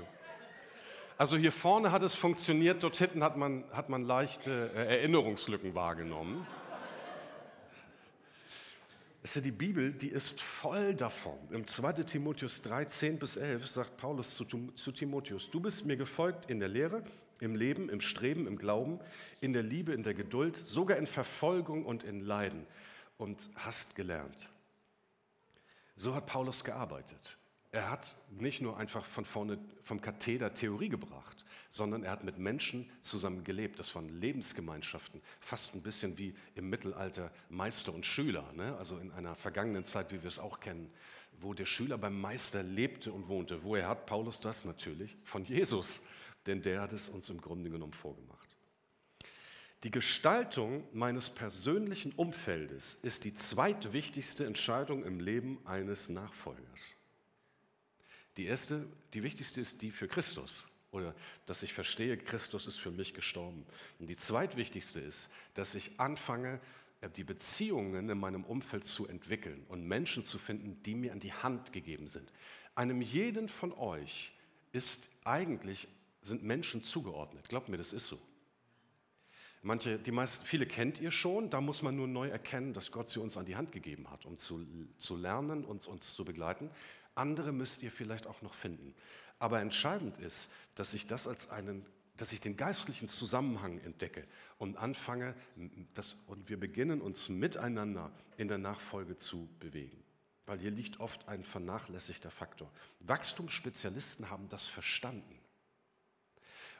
Also 1.19 1.37
hier 1.37 1.51
vorne 1.51 1.91
hat 1.91 2.05
es 2.05 2.15
funktioniert, 2.15 2.85
dort 2.85 2.97
hinten 2.97 3.25
hat 3.25 3.37
man, 3.37 3.65
hat 3.73 3.89
man 3.89 4.03
leichte 4.03 4.71
äh, 4.77 4.99
Erinnerungslücken 4.99 5.75
wahrgenommen. 5.75 6.47
Es 9.25 9.35
ist 9.35 9.45
die 9.45 9.51
Bibel, 9.51 9.93
die 9.93 10.11
ist 10.11 10.41
voll 10.41 10.95
davon. 10.95 11.37
Im 11.51 11.67
2. 11.67 11.95
Timotheus 12.05 12.63
3, 12.63 12.85
10 12.85 13.19
bis 13.19 13.37
11 13.37 13.67
sagt 13.67 13.97
Paulus 13.97 14.37
zu, 14.37 14.45
zu 14.45 14.93
Timotheus, 14.93 15.51
du 15.51 15.59
bist 15.59 15.85
mir 15.85 15.97
gefolgt 15.97 16.49
in 16.49 16.61
der 16.61 16.69
Lehre, 16.69 17.03
im 17.41 17.57
Leben, 17.57 17.89
im 17.89 18.01
Streben, 18.01 18.47
im 18.47 18.57
Glauben, 18.57 19.01
in 19.41 19.53
der 19.53 19.65
Liebe, 19.65 19.93
in 19.93 20.05
der 20.05 20.15
Geduld, 20.15 20.57
sogar 20.57 20.97
in 20.97 21.09
Verfolgung 21.09 21.85
und 21.85 22.05
in 22.05 22.21
Leiden 22.21 22.69
und 23.19 23.51
hast 23.57 23.97
gelernt. 23.97 24.49
So 25.97 26.15
hat 26.15 26.27
Paulus 26.27 26.63
gearbeitet. 26.63 27.37
Er 27.76 27.90
hat 27.90 28.16
nicht 28.30 28.62
nur 28.62 28.78
einfach 28.78 29.04
von 29.04 29.26
vorne 29.26 29.59
vom 29.83 30.00
Katheder 30.00 30.54
Theorie 30.54 30.88
gebracht, 30.88 31.45
sondern 31.68 32.04
er 32.04 32.12
hat 32.12 32.25
mit 32.25 32.38
Menschen 32.38 32.90
zusammen 33.02 33.45
gelebt. 33.45 33.78
Das 33.78 33.95
waren 33.95 34.09
Lebensgemeinschaften, 34.09 35.21
fast 35.40 35.75
ein 35.75 35.83
bisschen 35.83 36.16
wie 36.16 36.35
im 36.54 36.71
Mittelalter 36.71 37.30
Meister 37.50 37.92
und 37.92 38.06
Schüler, 38.06 38.50
ne? 38.54 38.75
also 38.78 38.97
in 38.97 39.12
einer 39.12 39.35
vergangenen 39.35 39.85
Zeit, 39.85 40.11
wie 40.11 40.23
wir 40.23 40.28
es 40.28 40.38
auch 40.38 40.59
kennen, 40.59 40.90
wo 41.38 41.52
der 41.52 41.66
Schüler 41.66 41.99
beim 41.99 42.18
Meister 42.18 42.62
lebte 42.62 43.12
und 43.12 43.28
wohnte. 43.28 43.62
Woher 43.62 43.88
hat 43.88 44.06
Paulus 44.06 44.40
das 44.40 44.64
natürlich? 44.64 45.14
Von 45.23 45.45
Jesus, 45.45 46.00
denn 46.47 46.62
der 46.62 46.80
hat 46.80 46.95
es 46.95 47.11
uns 47.11 47.28
im 47.28 47.42
Grunde 47.42 47.68
genommen 47.68 47.92
vorgemacht. 47.92 48.56
Die 49.83 49.90
Gestaltung 49.90 50.83
meines 50.94 51.29
persönlichen 51.29 52.12
Umfeldes 52.12 52.94
ist 53.03 53.24
die 53.24 53.35
zweitwichtigste 53.35 54.46
Entscheidung 54.46 55.05
im 55.05 55.20
Leben 55.20 55.59
eines 55.66 56.09
Nachfolgers. 56.09 56.95
Die 58.37 58.44
erste, 58.44 58.87
die 59.14 59.22
wichtigste 59.22 59.61
ist 59.61 59.83
die 59.83 59.90
für 59.90 60.09
Christus 60.09 60.66
oder 60.90 61.14
dass 61.46 61.62
ich 61.62 61.72
verstehe, 61.72 62.16
Christus 62.16 62.66
ist 62.66 62.79
für 62.79 62.90
mich 62.90 63.14
gestorben. 63.14 63.66
Und 63.99 64.09
die 64.09 64.16
zweitwichtigste 64.16 65.01
ist, 65.01 65.31
dass 65.55 65.75
ich 65.75 65.99
anfange, 65.99 66.61
äh, 67.01 67.11
die 67.11 67.25
Beziehungen 67.25 68.09
in 68.09 68.18
meinem 68.18 68.44
Umfeld 68.44 68.85
zu 68.85 69.07
entwickeln 69.07 69.64
und 69.68 69.87
Menschen 69.87 70.25
zu 70.25 70.38
finden, 70.38 70.83
die 70.83 70.94
mir 70.94 71.12
an 71.12 71.20
die 71.20 71.33
Hand 71.33 71.72
gegeben 71.72 72.09
sind. 72.09 72.33
Einem 72.75 73.01
jeden 73.01 73.49
von 73.49 73.72
euch 73.72 74.33
ist 74.72 75.09
eigentlich, 75.25 75.88
sind 76.22 76.42
Menschen 76.42 76.83
zugeordnet. 76.83 77.49
Glaubt 77.49 77.68
mir, 77.68 77.79
das 77.79 77.92
ist 77.92 78.09
so. 78.09 78.18
Manche, 79.62 79.99
die 79.99 80.12
meisten, 80.12 80.44
viele 80.44 80.66
kennt 80.66 81.01
ihr 81.01 81.11
schon, 81.11 81.51
da 81.51 81.61
muss 81.61 81.83
man 81.83 81.96
nur 81.96 82.07
neu 82.07 82.29
erkennen, 82.29 82.72
dass 82.72 82.92
Gott 82.92 83.09
sie 83.09 83.20
uns 83.20 83.37
an 83.37 83.46
die 83.46 83.57
Hand 83.57 83.72
gegeben 83.72 84.09
hat, 84.11 84.25
um 84.25 84.37
zu, 84.37 84.64
zu 84.99 85.16
lernen, 85.16 85.64
uns, 85.64 85.88
uns 85.88 86.14
zu 86.14 86.25
begleiten. 86.25 86.70
Andere 87.16 87.52
müsst 87.52 87.83
ihr 87.83 87.90
vielleicht 87.90 88.26
auch 88.26 88.42
noch 88.42 88.55
finden. 88.55 88.94
Aber 89.38 89.61
entscheidend 89.61 90.18
ist, 90.18 90.48
dass 90.74 90.94
ich 90.94 91.07
das 91.07 91.26
als 91.26 91.50
einen, 91.50 91.85
dass 92.16 92.33
ich 92.33 92.40
den 92.40 92.57
geistlichen 92.57 93.09
Zusammenhang 93.09 93.79
entdecke 93.81 94.24
und 94.59 94.76
anfange, 94.76 95.35
das, 95.94 96.16
und 96.26 96.48
wir 96.48 96.59
beginnen 96.59 97.00
uns 97.00 97.29
miteinander 97.29 98.12
in 98.37 98.48
der 98.48 98.59
Nachfolge 98.59 99.16
zu 99.16 99.48
bewegen. 99.59 100.02
Weil 100.46 100.61
hier 100.61 100.70
liegt 100.70 101.00
oft 101.00 101.29
ein 101.29 101.42
vernachlässigter 101.42 102.31
Faktor. 102.31 102.70
Wachstumsspezialisten 103.00 104.31
haben 104.31 104.48
das 104.48 104.66
verstanden. 104.66 105.40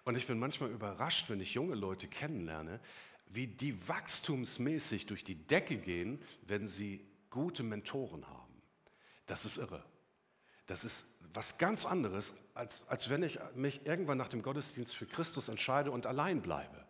Und 0.05 0.17
ich 0.17 0.27
bin 0.27 0.39
manchmal 0.39 0.71
überrascht, 0.71 1.29
wenn 1.29 1.41
ich 1.41 1.55
junge 1.55 1.75
Leute 1.75 2.07
kennenlerne, 2.07 2.81
wie 3.27 3.49
die 3.49 3.89
wachstumsmäßig 3.89 5.07
durch 5.07 5.25
die 5.25 5.35
Decke 5.35 5.79
gehen, 5.79 6.23
wenn 6.43 6.69
sie 6.69 7.05
gute 7.29 7.65
Mentoren 7.65 8.29
haben. 8.29 8.63
Das 9.27 9.45
ist 9.45 9.57
irre. 9.57 9.85
Das 10.67 10.85
ist 10.85 11.07
was 11.33 11.59
ganz 11.59 11.85
anderes, 11.85 12.33
als, 12.55 12.89
als 12.89 13.11
wenn 13.11 13.23
ich 13.23 13.39
mich 13.55 13.87
irgendwann 13.87 14.19
nach 14.19 14.29
dem 14.29 14.43
Gottesdienst 14.43 14.95
für 14.95 15.07
Christus 15.07 15.49
entscheide 15.49 15.91
und 15.91 16.07
allein 16.07 16.43
bleibe. 16.43 16.85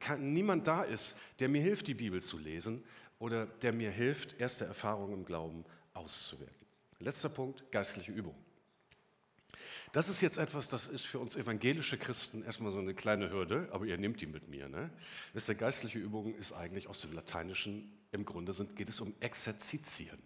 Kann, 0.00 0.32
niemand 0.32 0.66
da 0.66 0.82
ist, 0.82 1.16
der 1.38 1.48
mir 1.48 1.60
hilft, 1.60 1.88
die 1.88 1.94
Bibel 1.94 2.22
zu 2.22 2.38
lesen 2.38 2.82
oder 3.18 3.46
der 3.46 3.72
mir 3.72 3.90
hilft, 3.90 4.40
erste 4.40 4.64
Erfahrungen 4.64 5.12
im 5.12 5.24
Glauben 5.24 5.64
auszuwirken. 5.94 6.66
Letzter 7.00 7.28
Punkt, 7.28 7.70
geistliche 7.70 8.12
Übung. 8.12 8.34
Das 9.92 10.08
ist 10.08 10.22
jetzt 10.22 10.38
etwas, 10.38 10.68
das 10.68 10.88
ist 10.88 11.04
für 11.04 11.18
uns 11.18 11.36
evangelische 11.36 11.98
Christen 11.98 12.42
erstmal 12.42 12.72
so 12.72 12.78
eine 12.78 12.94
kleine 12.94 13.30
Hürde, 13.30 13.68
aber 13.72 13.84
ihr 13.84 13.98
nehmt 13.98 14.22
die 14.22 14.26
mit 14.26 14.48
mir. 14.48 14.68
Ne? 14.68 14.90
Wisst 15.34 15.48
ihr, 15.50 15.54
geistliche 15.54 15.98
Übung 15.98 16.34
ist 16.36 16.52
eigentlich 16.52 16.88
aus 16.88 17.02
dem 17.02 17.12
Lateinischen, 17.12 17.92
im 18.10 18.24
Grunde 18.24 18.54
sind, 18.54 18.74
geht 18.76 18.88
es 18.88 19.00
um 19.00 19.14
Exerzitien. 19.20 20.18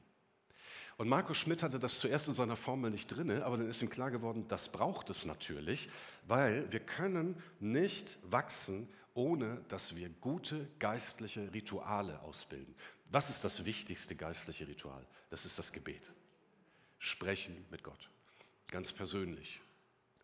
Und 0.96 1.08
Markus 1.08 1.36
Schmidt 1.36 1.62
hatte 1.62 1.78
das 1.78 1.98
zuerst 1.98 2.28
in 2.28 2.34
seiner 2.34 2.56
Formel 2.56 2.90
nicht 2.90 3.08
drin, 3.08 3.30
aber 3.42 3.58
dann 3.58 3.68
ist 3.68 3.82
ihm 3.82 3.90
klar 3.90 4.10
geworden, 4.10 4.46
das 4.48 4.70
braucht 4.70 5.10
es 5.10 5.26
natürlich, 5.26 5.90
weil 6.26 6.70
wir 6.72 6.80
können 6.80 7.36
nicht 7.60 8.18
wachsen, 8.22 8.88
ohne 9.12 9.62
dass 9.68 9.94
wir 9.94 10.08
gute 10.08 10.68
geistliche 10.78 11.52
Rituale 11.52 12.20
ausbilden. 12.22 12.74
Was 13.10 13.28
ist 13.28 13.44
das 13.44 13.64
wichtigste 13.64 14.16
geistliche 14.16 14.66
Ritual? 14.66 15.04
Das 15.28 15.44
ist 15.44 15.58
das 15.58 15.72
Gebet. 15.72 16.12
Sprechen 16.98 17.66
mit 17.70 17.82
Gott, 17.82 18.10
ganz 18.68 18.92
persönlich. 18.92 19.60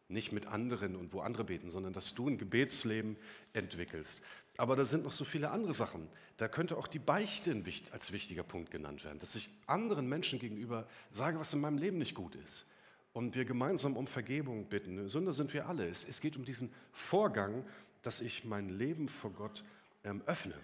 Nicht 0.08 0.32
mit 0.32 0.46
anderen 0.46 0.96
und 0.96 1.12
wo 1.12 1.20
andere 1.20 1.44
beten, 1.44 1.70
sondern 1.70 1.92
dass 1.92 2.14
du 2.14 2.28
ein 2.28 2.38
Gebetsleben 2.38 3.16
entwickelst. 3.52 4.20
Aber 4.56 4.76
da 4.76 4.84
sind 4.84 5.04
noch 5.04 5.12
so 5.12 5.24
viele 5.24 5.50
andere 5.50 5.74
Sachen. 5.74 6.08
Da 6.36 6.48
könnte 6.48 6.76
auch 6.76 6.86
die 6.86 6.98
Beichte 6.98 7.62
als 7.90 8.12
wichtiger 8.12 8.42
Punkt 8.42 8.70
genannt 8.70 9.04
werden, 9.04 9.18
dass 9.18 9.34
ich 9.34 9.48
anderen 9.66 10.08
Menschen 10.08 10.38
gegenüber 10.38 10.86
sage, 11.10 11.38
was 11.38 11.52
in 11.52 11.60
meinem 11.60 11.78
Leben 11.78 11.98
nicht 11.98 12.14
gut 12.14 12.34
ist. 12.34 12.66
Und 13.12 13.34
wir 13.34 13.44
gemeinsam 13.44 13.96
um 13.96 14.06
Vergebung 14.06 14.66
bitten. 14.66 15.08
Sünder 15.08 15.32
sind 15.32 15.52
wir 15.52 15.68
alle. 15.68 15.86
Es, 15.86 16.20
geht 16.20 16.36
um 16.36 16.44
diesen 16.44 16.72
Vorgang, 16.92 17.64
dass 18.02 18.20
ich 18.20 18.44
mein 18.44 18.68
Leben 18.68 19.08
vor 19.08 19.32
Gott 19.32 19.64
ähm, 20.04 20.22
öffne. 20.26 20.54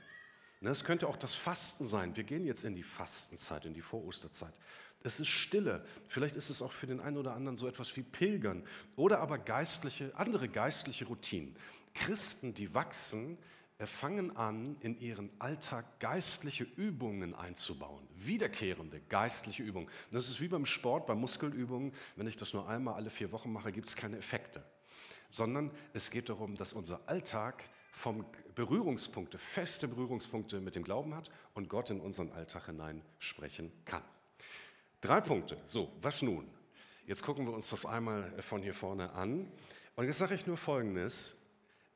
Es 0.61 0.85
könnte 0.85 1.07
auch 1.07 1.17
das 1.17 1.35
Fasten 1.35 1.87
sein. 1.87 2.17
Wir 2.17 2.25
gehen 2.25 2.45
jetzt 2.45 2.65
in 2.65 2.75
die 2.75 2.83
Fastenzeit, 2.83 3.65
in 3.65 3.75
die 3.75 3.83
Vorosterzeit. 3.83 4.53
Es 5.05 5.21
ist 5.21 5.29
Stille. 5.29 5.85
Vielleicht 6.09 6.35
ist 6.37 6.51
es 6.51 6.61
auch 6.61 6.73
für 6.73 6.87
den 6.87 7.01
einen 7.01 7.17
oder 7.17 7.35
anderen 7.35 7.57
so 7.57 7.69
etwas 7.69 7.95
wie 7.97 8.03
Pilgern 8.03 8.65
oder 8.97 9.21
aber 9.21 9.39
geistliche, 9.39 10.13
andere 10.17 10.49
geistliche 10.49 11.05
Routinen. 11.07 11.55
Christen, 11.95 12.55
die 12.55 12.75
wachsen, 12.75 13.39
fangen 13.87 14.37
an, 14.37 14.77
in 14.81 14.99
ihren 14.99 15.31
Alltag 15.39 16.01
geistliche 16.01 16.65
Übungen 16.65 17.35
einzubauen. 17.35 18.07
Wiederkehrende 18.17 19.01
geistliche 19.09 19.63
Übungen. 19.63 19.89
Das 20.11 20.29
ist 20.29 20.41
wie 20.41 20.49
beim 20.49 20.67
Sport, 20.67 21.07
bei 21.07 21.15
Muskelübungen. 21.15 21.93
Wenn 22.17 22.27
ich 22.27 22.37
das 22.37 22.53
nur 22.53 22.69
einmal 22.69 22.95
alle 22.95 23.11
vier 23.11 23.31
Wochen 23.31 23.53
mache, 23.53 23.71
gibt 23.71 23.89
es 23.89 23.95
keine 23.95 24.19
Effekte. 24.19 24.65
Sondern 25.31 25.71
es 25.93 26.11
geht 26.11 26.29
darum, 26.29 26.57
dass 26.57 26.73
unser 26.73 27.01
Alltag 27.07 27.65
vom 27.93 28.25
Berührungspunkte, 28.55 29.39
feste 29.39 29.87
Berührungspunkte 29.87 30.61
mit 30.61 30.75
dem 30.75 30.83
Glauben 30.83 31.15
hat 31.15 31.31
und 31.55 31.69
Gott 31.69 31.91
in 31.91 32.01
unseren 32.01 32.33
Alltag 32.33 32.67
hinein 32.67 33.03
sprechen 33.19 33.73
kann. 33.85 34.03
Drei 35.01 35.21
Punkte. 35.21 35.57
So, 35.67 35.93
was 36.03 36.23
nun? 36.23 36.49
Jetzt 37.07 37.23
gucken 37.23 37.47
wir 37.47 37.55
uns 37.55 37.71
das 37.71 37.87
einmal 37.87 38.31
von 38.43 38.61
hier 38.61 38.75
vorne 38.75 39.13
an. 39.13 39.51
Und 39.95 40.05
jetzt 40.05 40.19
sage 40.19 40.35
ich 40.35 40.47
nur 40.47 40.57
Folgendes. 40.57 41.38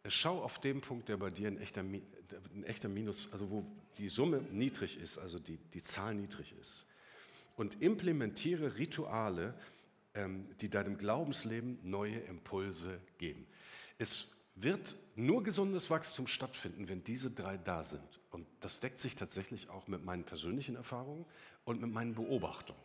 Schau 0.08 0.42
auf 0.42 0.60
den 0.60 0.80
Punkt, 0.80 1.08
der 1.08 1.16
bei 1.16 1.30
dir 1.30 1.48
ein 1.48 1.58
echter, 1.58 1.80
ein 1.82 2.64
echter 2.64 2.88
Minus, 2.88 3.32
also 3.32 3.50
wo 3.50 3.64
die 3.98 4.08
Summe 4.08 4.42
niedrig 4.50 4.98
ist, 4.98 5.18
also 5.18 5.38
die, 5.38 5.58
die 5.58 5.82
Zahl 5.82 6.14
niedrig 6.14 6.54
ist. 6.60 6.86
Und 7.56 7.80
implementiere 7.80 8.78
Rituale, 8.78 9.54
ähm, 10.14 10.48
die 10.60 10.68
deinem 10.68 10.98
Glaubensleben 10.98 11.78
neue 11.82 12.18
Impulse 12.18 13.00
geben. 13.18 13.46
Es 13.98 14.28
wird 14.56 14.96
nur 15.14 15.42
gesundes 15.42 15.88
Wachstum 15.90 16.26
stattfinden, 16.26 16.88
wenn 16.88 17.04
diese 17.04 17.30
drei 17.30 17.56
da 17.56 17.82
sind. 17.82 18.20
Und 18.30 18.46
das 18.60 18.80
deckt 18.80 18.98
sich 18.98 19.14
tatsächlich 19.14 19.68
auch 19.68 19.86
mit 19.86 20.04
meinen 20.04 20.24
persönlichen 20.24 20.76
Erfahrungen 20.76 21.26
und 21.64 21.80
mit 21.80 21.92
meinen 21.92 22.14
Beobachtungen. 22.14 22.80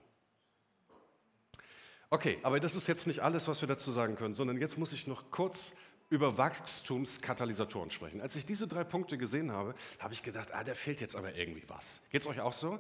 Okay, 2.10 2.40
aber 2.44 2.60
das 2.60 2.76
ist 2.76 2.88
jetzt 2.88 3.06
nicht 3.06 3.20
alles, 3.22 3.48
was 3.48 3.62
wir 3.62 3.68
dazu 3.68 3.92
sagen 3.92 4.16
können, 4.16 4.34
sondern 4.34 4.58
jetzt 4.62 4.78
muss 4.78 4.94
ich 4.94 5.08
noch 5.08 5.30
kurz 5.30 5.74
über 6.10 6.38
Wachstumskatalysatoren 6.38 7.92
sprechen. 7.92 8.22
Als 8.22 8.36
ich 8.36 8.46
diese 8.46 8.68
drei 8.68 8.84
Punkte 8.84 9.18
gesehen 9.18 9.52
habe, 9.52 9.76
habe 10.00 10.14
ich 10.14 10.24
gedacht, 10.24 10.54
ah, 10.54 10.64
da 10.64 10.74
fehlt 10.74 11.02
jetzt 11.02 11.16
aber 11.16 11.36
irgendwie 11.36 11.64
was. 11.68 12.02
Geht 12.10 12.22
es 12.22 12.28
euch 12.28 12.40
auch 12.40 12.54
so? 12.54 12.80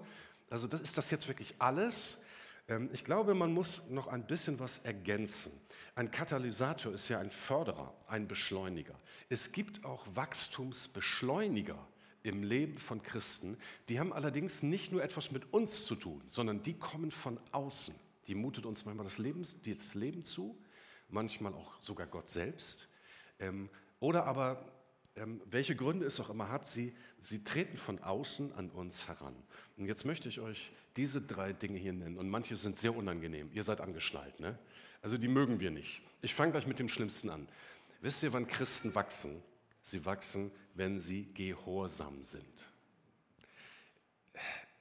Also 0.49 0.67
das, 0.67 0.81
ist 0.81 0.97
das 0.97 1.11
jetzt 1.11 1.27
wirklich 1.27 1.55
alles? 1.59 2.19
Ähm, 2.67 2.89
ich 2.93 3.03
glaube, 3.03 3.33
man 3.33 3.53
muss 3.53 3.89
noch 3.89 4.07
ein 4.07 4.25
bisschen 4.25 4.59
was 4.59 4.79
ergänzen. 4.79 5.51
Ein 5.95 6.11
Katalysator 6.11 6.93
ist 6.93 7.09
ja 7.09 7.19
ein 7.19 7.29
Förderer, 7.29 7.93
ein 8.07 8.27
Beschleuniger. 8.27 8.95
Es 9.29 9.51
gibt 9.51 9.83
auch 9.83 10.05
Wachstumsbeschleuniger 10.13 11.77
im 12.23 12.43
Leben 12.43 12.77
von 12.77 13.01
Christen. 13.01 13.57
Die 13.89 13.99
haben 13.99 14.13
allerdings 14.13 14.63
nicht 14.63 14.91
nur 14.91 15.03
etwas 15.03 15.31
mit 15.31 15.51
uns 15.53 15.85
zu 15.85 15.95
tun, 15.95 16.21
sondern 16.27 16.61
die 16.61 16.77
kommen 16.77 17.11
von 17.11 17.39
außen. 17.51 17.95
Die 18.27 18.35
mutet 18.35 18.65
uns 18.65 18.85
manchmal 18.85 19.05
das 19.05 19.17
Leben, 19.17 19.45
das 19.65 19.95
Leben 19.95 20.23
zu, 20.23 20.57
manchmal 21.09 21.53
auch 21.53 21.81
sogar 21.81 22.07
Gott 22.07 22.27
selbst. 22.27 22.86
Ähm, 23.39 23.69
oder 23.99 24.25
aber, 24.25 24.71
ähm, 25.15 25.41
welche 25.45 25.75
Gründe 25.75 26.05
es 26.05 26.19
auch 26.19 26.29
immer 26.29 26.49
hat, 26.49 26.65
sie, 26.65 26.95
sie 27.19 27.43
treten 27.43 27.77
von 27.77 27.99
außen 27.99 28.53
an 28.53 28.69
uns 28.69 29.07
heran. 29.07 29.35
Und 29.77 29.85
jetzt 29.85 30.05
möchte 30.05 30.29
ich 30.29 30.39
euch 30.39 30.71
diese 30.95 31.21
drei 31.21 31.53
Dinge 31.53 31.77
hier 31.77 31.93
nennen. 31.93 32.17
Und 32.17 32.29
manche 32.29 32.55
sind 32.55 32.77
sehr 32.77 32.95
unangenehm. 32.95 33.49
Ihr 33.53 33.63
seid 33.63 33.81
angeschnallt, 33.81 34.39
ne? 34.39 34.57
Also 35.01 35.17
die 35.17 35.27
mögen 35.27 35.59
wir 35.59 35.71
nicht. 35.71 36.01
Ich 36.21 36.33
fange 36.33 36.51
gleich 36.51 36.65
mit 36.65 36.79
dem 36.79 36.89
Schlimmsten 36.89 37.29
an. 37.29 37.47
Wisst 38.01 38.23
ihr, 38.23 38.33
wann 38.33 38.47
Christen 38.47 38.93
wachsen? 38.95 39.41
Sie 39.81 40.03
wachsen, 40.05 40.51
wenn 40.73 40.99
sie 40.99 41.31
gehorsam 41.33 42.21
sind. 42.21 42.65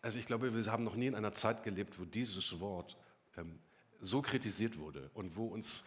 Also 0.02 0.18
ich 0.18 0.26
glaube, 0.26 0.54
wir 0.54 0.72
haben 0.72 0.84
noch 0.84 0.96
nie 0.96 1.06
in 1.06 1.14
einer 1.14 1.32
Zeit 1.32 1.62
gelebt, 1.62 1.98
wo 1.98 2.04
dieses 2.04 2.60
Wort 2.60 2.96
ähm, 3.36 3.58
so 4.00 4.22
kritisiert 4.22 4.78
wurde 4.78 5.10
und 5.14 5.36
wo 5.36 5.46
uns 5.46 5.84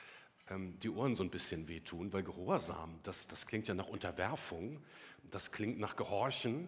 ähm, 0.50 0.78
die 0.80 0.90
Ohren 0.90 1.16
so 1.16 1.24
ein 1.24 1.30
bisschen 1.30 1.68
wehtun, 1.68 2.12
weil 2.14 2.24
Gehorsam, 2.24 3.00
das, 3.04 3.28
das 3.28 3.46
klingt 3.46 3.68
ja 3.68 3.74
nach 3.74 3.88
Unterwerfung, 3.88 4.84
das 5.30 5.52
klingt 5.52 5.80
nach 5.80 5.96
Gehorchen 5.96 6.68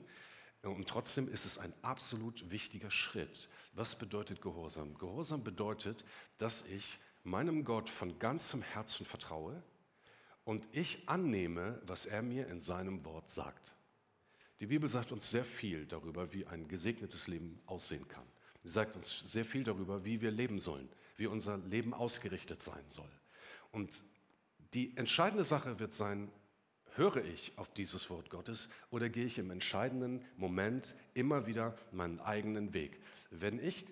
und 0.62 0.88
trotzdem 0.88 1.28
ist 1.28 1.46
es 1.46 1.58
ein 1.58 1.74
absolut 1.82 2.52
wichtiger 2.52 2.92
Schritt. 2.92 3.50
Was 3.74 3.96
bedeutet 3.96 4.42
Gehorsam? 4.42 4.98
Gehorsam 4.98 5.44
bedeutet, 5.44 6.06
dass 6.38 6.64
ich 6.66 7.00
meinem 7.24 7.64
Gott 7.64 7.90
von 7.90 8.20
ganzem 8.20 8.62
Herzen 8.62 9.06
vertraue 9.06 9.64
und 10.44 10.68
ich 10.72 11.08
annehme, 11.10 11.82
was 11.86 12.06
er 12.06 12.22
mir 12.22 12.48
in 12.48 12.60
seinem 12.60 13.04
Wort 13.06 13.30
sagt. 13.30 13.74
Die 14.60 14.68
Bibel 14.68 14.88
sagt 14.88 15.12
uns 15.12 15.30
sehr 15.30 15.46
viel 15.46 15.88
darüber, 15.88 16.34
wie 16.34 16.46
ein 16.46 16.68
gesegnetes 16.68 17.28
Leben 17.28 17.60
aussehen 17.66 18.08
kann. 18.08 18.26
Sie 18.64 18.70
sagt 18.70 18.96
uns 18.96 19.20
sehr 19.20 19.46
viel 19.46 19.64
darüber, 19.64 20.06
wie 20.06 20.22
wir 20.22 20.30
leben 20.30 20.60
sollen, 20.60 20.88
wie 21.18 21.26
unser 21.26 21.58
Leben 21.58 21.96
ausgerichtet 21.96 22.62
sein 22.62 22.84
soll. 22.86 23.10
Und 23.72 24.04
die 24.74 24.96
entscheidende 24.98 25.46
Sache 25.46 25.80
wird 25.80 25.94
sein, 25.94 26.32
höre 26.96 27.24
ich 27.24 27.54
auf 27.58 27.74
dieses 27.74 28.10
Wort 28.10 28.30
Gottes 28.30 28.70
oder 28.90 29.10
gehe 29.10 29.26
ich 29.26 29.38
im 29.38 29.52
entscheidenden 29.52 30.24
Moment 30.36 30.96
immer 31.14 31.48
wieder 31.48 31.78
meinen 31.92 32.20
eigenen 32.20 32.74
Weg? 32.74 33.00
Wenn 33.34 33.64
ich 33.64 33.86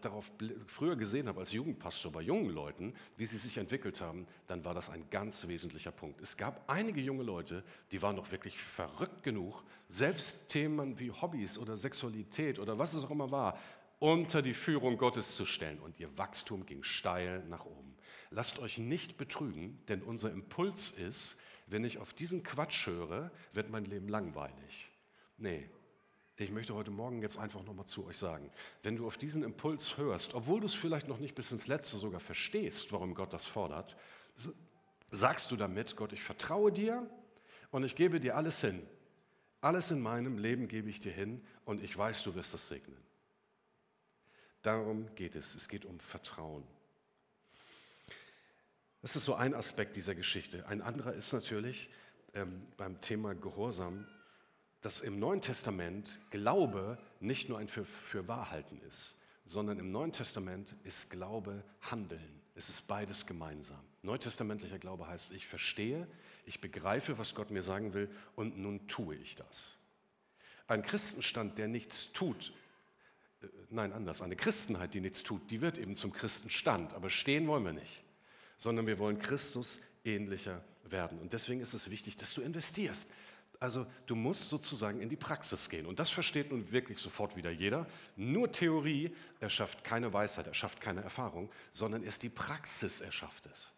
darauf 0.00 0.32
früher 0.66 0.96
gesehen 0.96 1.28
habe 1.28 1.40
als 1.40 1.52
Jugendpastor 1.52 2.10
bei 2.10 2.22
jungen 2.22 2.48
Leuten, 2.48 2.94
wie 3.18 3.26
sie 3.26 3.36
sich 3.36 3.58
entwickelt 3.58 4.00
haben, 4.00 4.26
dann 4.46 4.64
war 4.64 4.72
das 4.72 4.88
ein 4.88 5.10
ganz 5.10 5.46
wesentlicher 5.46 5.92
Punkt. 5.92 6.22
Es 6.22 6.38
gab 6.38 6.64
einige 6.70 7.02
junge 7.02 7.22
Leute, 7.22 7.64
die 7.92 8.00
waren 8.00 8.16
doch 8.16 8.32
wirklich 8.32 8.58
verrückt 8.58 9.22
genug, 9.22 9.62
selbst 9.90 10.48
Themen 10.48 10.98
wie 10.98 11.10
Hobbys 11.10 11.58
oder 11.58 11.76
Sexualität 11.76 12.58
oder 12.58 12.78
was 12.78 12.94
es 12.94 13.04
auch 13.04 13.10
immer 13.10 13.30
war, 13.30 13.58
unter 13.98 14.40
die 14.40 14.54
Führung 14.54 14.96
Gottes 14.96 15.36
zu 15.36 15.44
stellen. 15.44 15.80
Und 15.80 16.00
ihr 16.00 16.16
Wachstum 16.16 16.64
ging 16.64 16.82
steil 16.82 17.44
nach 17.48 17.66
oben. 17.66 17.87
Lasst 18.30 18.58
euch 18.58 18.78
nicht 18.78 19.16
betrügen, 19.16 19.80
denn 19.88 20.02
unser 20.02 20.30
Impuls 20.30 20.90
ist, 20.90 21.36
wenn 21.66 21.84
ich 21.84 21.98
auf 21.98 22.14
diesen 22.14 22.42
Quatsch 22.42 22.86
höre, 22.86 23.30
wird 23.52 23.70
mein 23.70 23.84
Leben 23.84 24.08
langweilig. 24.08 24.90
Nee, 25.36 25.68
ich 26.36 26.50
möchte 26.50 26.74
heute 26.74 26.90
Morgen 26.90 27.20
jetzt 27.20 27.38
einfach 27.38 27.64
nochmal 27.64 27.86
zu 27.86 28.06
euch 28.06 28.16
sagen, 28.16 28.50
wenn 28.82 28.96
du 28.96 29.06
auf 29.06 29.18
diesen 29.18 29.42
Impuls 29.42 29.96
hörst, 29.96 30.34
obwohl 30.34 30.60
du 30.60 30.66
es 30.66 30.74
vielleicht 30.74 31.08
noch 31.08 31.18
nicht 31.18 31.34
bis 31.34 31.50
ins 31.50 31.66
Letzte 31.66 31.96
sogar 31.96 32.20
verstehst, 32.20 32.92
warum 32.92 33.14
Gott 33.14 33.32
das 33.32 33.44
fordert, 33.44 33.96
sagst 35.10 35.50
du 35.50 35.56
damit, 35.56 35.96
Gott, 35.96 36.12
ich 36.12 36.22
vertraue 36.22 36.70
dir 36.70 37.08
und 37.70 37.82
ich 37.84 37.96
gebe 37.96 38.20
dir 38.20 38.36
alles 38.36 38.60
hin. 38.60 38.86
Alles 39.60 39.90
in 39.90 40.00
meinem 40.00 40.38
Leben 40.38 40.68
gebe 40.68 40.88
ich 40.88 41.00
dir 41.00 41.12
hin 41.12 41.44
und 41.64 41.82
ich 41.82 41.96
weiß, 41.96 42.22
du 42.22 42.34
wirst 42.34 42.54
das 42.54 42.68
segnen. 42.68 42.96
Darum 44.62 45.12
geht 45.14 45.34
es. 45.34 45.54
Es 45.54 45.68
geht 45.68 45.84
um 45.84 45.98
Vertrauen. 45.98 46.64
Das 49.00 49.14
ist 49.14 49.24
so 49.24 49.34
ein 49.34 49.54
Aspekt 49.54 49.96
dieser 49.96 50.14
Geschichte. 50.14 50.66
Ein 50.66 50.82
anderer 50.82 51.12
ist 51.12 51.32
natürlich 51.32 51.88
ähm, 52.34 52.66
beim 52.76 53.00
Thema 53.00 53.34
Gehorsam, 53.34 54.06
dass 54.80 55.00
im 55.00 55.18
Neuen 55.18 55.40
Testament 55.40 56.18
Glaube 56.30 56.98
nicht 57.20 57.48
nur 57.48 57.58
ein 57.58 57.68
für, 57.68 57.84
für 57.84 58.26
Wahrhalten 58.26 58.80
ist, 58.82 59.14
sondern 59.44 59.78
im 59.78 59.92
Neuen 59.92 60.12
Testament 60.12 60.74
ist 60.82 61.10
Glaube 61.10 61.62
Handeln. 61.80 62.40
Es 62.56 62.68
ist 62.68 62.88
beides 62.88 63.24
gemeinsam. 63.24 63.80
Neutestamentlicher 64.02 64.80
Glaube 64.80 65.06
heißt, 65.06 65.32
ich 65.32 65.46
verstehe, 65.46 66.08
ich 66.44 66.60
begreife, 66.60 67.18
was 67.18 67.36
Gott 67.36 67.52
mir 67.52 67.62
sagen 67.62 67.94
will 67.94 68.10
und 68.34 68.58
nun 68.58 68.88
tue 68.88 69.14
ich 69.14 69.36
das. 69.36 69.76
Ein 70.66 70.82
Christenstand, 70.82 71.58
der 71.58 71.68
nichts 71.68 72.12
tut, 72.12 72.52
äh, 73.42 73.46
nein, 73.70 73.92
anders, 73.92 74.22
eine 74.22 74.34
Christenheit, 74.34 74.94
die 74.94 75.00
nichts 75.00 75.22
tut, 75.22 75.52
die 75.52 75.60
wird 75.60 75.78
eben 75.78 75.94
zum 75.94 76.12
Christenstand, 76.12 76.94
aber 76.94 77.10
stehen 77.10 77.46
wollen 77.46 77.64
wir 77.64 77.72
nicht 77.72 78.02
sondern 78.58 78.86
wir 78.86 78.98
wollen 78.98 79.18
Christus 79.18 79.78
ähnlicher 80.04 80.62
werden. 80.84 81.18
Und 81.18 81.32
deswegen 81.32 81.60
ist 81.60 81.72
es 81.72 81.90
wichtig, 81.90 82.16
dass 82.16 82.34
du 82.34 82.42
investierst. 82.42 83.08
Also 83.60 83.86
du 84.06 84.14
musst 84.14 84.50
sozusagen 84.50 85.00
in 85.00 85.08
die 85.08 85.16
Praxis 85.16 85.68
gehen. 85.68 85.86
Und 85.86 85.98
das 85.98 86.10
versteht 86.10 86.50
nun 86.50 86.70
wirklich 86.70 86.98
sofort 86.98 87.36
wieder 87.36 87.50
jeder. 87.50 87.86
Nur 88.16 88.52
Theorie 88.52 89.14
erschafft 89.40 89.82
keine 89.82 90.12
Weisheit, 90.12 90.46
erschafft 90.46 90.80
keine 90.80 91.02
Erfahrung, 91.02 91.50
sondern 91.70 92.04
erst 92.04 92.22
die 92.22 92.28
Praxis 92.28 93.00
erschafft 93.00 93.46
es. 93.46 93.72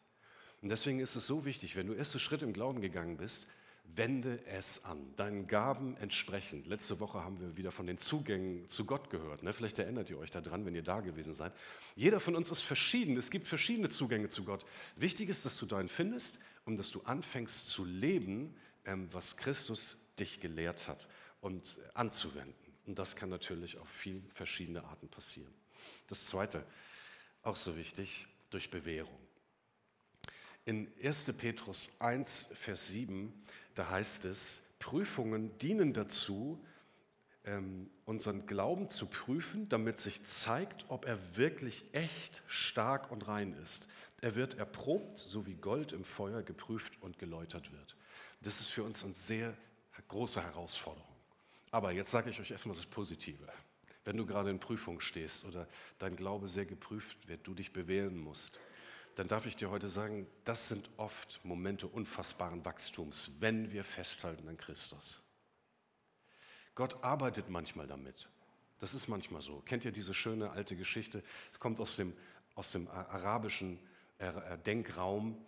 Und 0.61 0.69
deswegen 0.69 1.01
ist 1.01 1.17
es 1.17 1.27
so 1.27 1.47
wichtig, 1.47 1.77
wenn 1.77 1.87
du 1.87 1.95
erste 1.95 2.19
Schritt 2.19 2.43
im 2.43 2.53
Glauben 2.53 2.83
gegangen 2.83 3.17
bist, 3.17 3.47
Wende 3.97 4.45
es 4.47 4.85
an, 4.85 5.15
deinen 5.17 5.47
Gaben 5.47 5.97
entsprechend. 5.97 6.67
Letzte 6.67 7.01
Woche 7.01 7.25
haben 7.25 7.41
wir 7.41 7.57
wieder 7.57 7.71
von 7.71 7.87
den 7.87 7.99
Zugängen 7.99 8.69
zu 8.69 8.85
Gott 8.85 9.11
gehört. 9.11 9.43
Ne? 9.43 9.53
Vielleicht 9.53 9.79
erinnert 9.79 10.11
ihr 10.11 10.19
euch 10.19 10.31
daran, 10.31 10.65
wenn 10.65 10.75
ihr 10.75 10.83
da 10.83 11.01
gewesen 11.01 11.35
seid. 11.35 11.53
Jeder 11.97 12.21
von 12.21 12.37
uns 12.37 12.51
ist 12.51 12.63
verschieden. 12.63 13.17
Es 13.17 13.31
gibt 13.31 13.49
verschiedene 13.49 13.89
Zugänge 13.89 14.29
zu 14.29 14.45
Gott. 14.45 14.65
Wichtig 14.97 15.29
ist, 15.29 15.45
dass 15.45 15.57
du 15.57 15.67
deinen 15.67 15.89
findest 15.89 16.39
und 16.65 16.77
dass 16.77 16.91
du 16.91 17.03
anfängst 17.03 17.69
zu 17.69 17.85
leben, 17.85 18.55
ähm, 18.85 19.09
was 19.13 19.37
Christus 19.37 19.97
dich 20.19 20.41
gelehrt 20.41 20.89
hat 20.89 21.09
und 21.41 21.79
anzuwenden. 21.95 22.55
Und 22.87 22.99
das 22.99 23.17
kann 23.17 23.29
natürlich 23.29 23.79
auf 23.79 23.89
viele 23.89 24.23
verschiedene 24.35 24.85
Arten 24.85 25.09
passieren. 25.09 25.53
Das 26.09 26.27
Zweite, 26.27 26.65
auch 27.43 27.57
so 27.57 27.77
wichtig, 27.77 28.27
durch 28.51 28.71
Bewährung. 28.71 29.20
In 30.71 30.87
1. 31.03 31.33
Petrus 31.37 31.91
1, 31.99 32.47
Vers 32.53 32.87
7, 32.91 33.33
da 33.75 33.91
heißt 33.91 34.25
es, 34.25 34.63
Prüfungen 34.79 35.59
dienen 35.59 35.93
dazu, 35.93 36.65
ähm, 37.45 37.91
unseren 38.05 38.47
Glauben 38.47 38.89
zu 38.89 39.07
prüfen, 39.07 39.69
damit 39.69 39.99
sich 39.99 40.23
zeigt, 40.23 40.85
ob 40.87 41.07
er 41.07 41.19
wirklich 41.37 41.83
echt, 41.91 42.45
stark 42.47 43.11
und 43.11 43.27
rein 43.27 43.53
ist. 43.55 43.89
Er 44.21 44.37
wird 44.37 44.59
erprobt, 44.59 45.19
so 45.19 45.45
wie 45.45 45.55
Gold 45.55 45.93
im 45.93 46.05
Feuer 46.05 46.45
geprüft 46.45 47.03
und 47.03 47.19
geläutert 47.19 47.73
wird. 47.73 47.97
Das 48.41 48.61
ist 48.61 48.69
für 48.69 48.85
uns 48.85 49.03
eine 49.03 49.13
sehr 49.13 49.57
große 50.07 50.41
Herausforderung. 50.41 51.17
Aber 51.73 51.91
jetzt 51.91 52.13
sage 52.13 52.31
ich 52.31 52.39
euch 52.39 52.53
erstmal 52.53 52.77
das 52.77 52.87
Positive. 52.87 53.49
Wenn 54.05 54.17
du 54.17 54.25
gerade 54.25 54.51
in 54.51 54.61
Prüfung 54.61 55.01
stehst 55.01 55.45
oder 55.45 55.67
dein 55.99 56.15
Glaube 56.15 56.47
sehr 56.47 56.65
geprüft 56.65 57.27
wird, 57.27 57.45
du 57.45 57.55
dich 57.55 57.73
bewähren 57.73 58.17
musst, 58.17 58.61
dann 59.17 59.29
darf 59.29 59.47
ich 59.47 59.57
dir 59.57 59.71
heute 59.71 59.89
sagen, 59.89 60.27
das 60.45 60.69
sind 60.69 60.91
oft 60.97 61.45
Momente 61.45 61.87
unfassbaren 61.87 62.65
Wachstums, 62.65 63.31
wenn 63.41 63.73
wir 63.73 63.85
festhalten 63.85 64.49
an 64.49 64.57
Christus. 64.57 65.23
Gott 66.75 67.03
arbeitet 67.03 67.49
manchmal 67.49 67.87
damit. 67.87 68.29
Das 68.79 68.95
ist 68.95 69.09
manchmal 69.09 69.43
so. 69.43 69.61
Kennt 69.61 69.85
ihr 69.85 69.93
diese 69.93 70.15
schöne 70.15 70.51
alte 70.51 70.77
Geschichte? 70.77 71.23
Es 71.53 71.61
kommt 71.61 71.81
aus 71.81 71.97
dem 71.97 72.15
aus 72.55 72.73
dem 72.73 72.89
arabischen 72.89 73.79
äh, 74.19 74.59
Denkraum. 74.59 75.45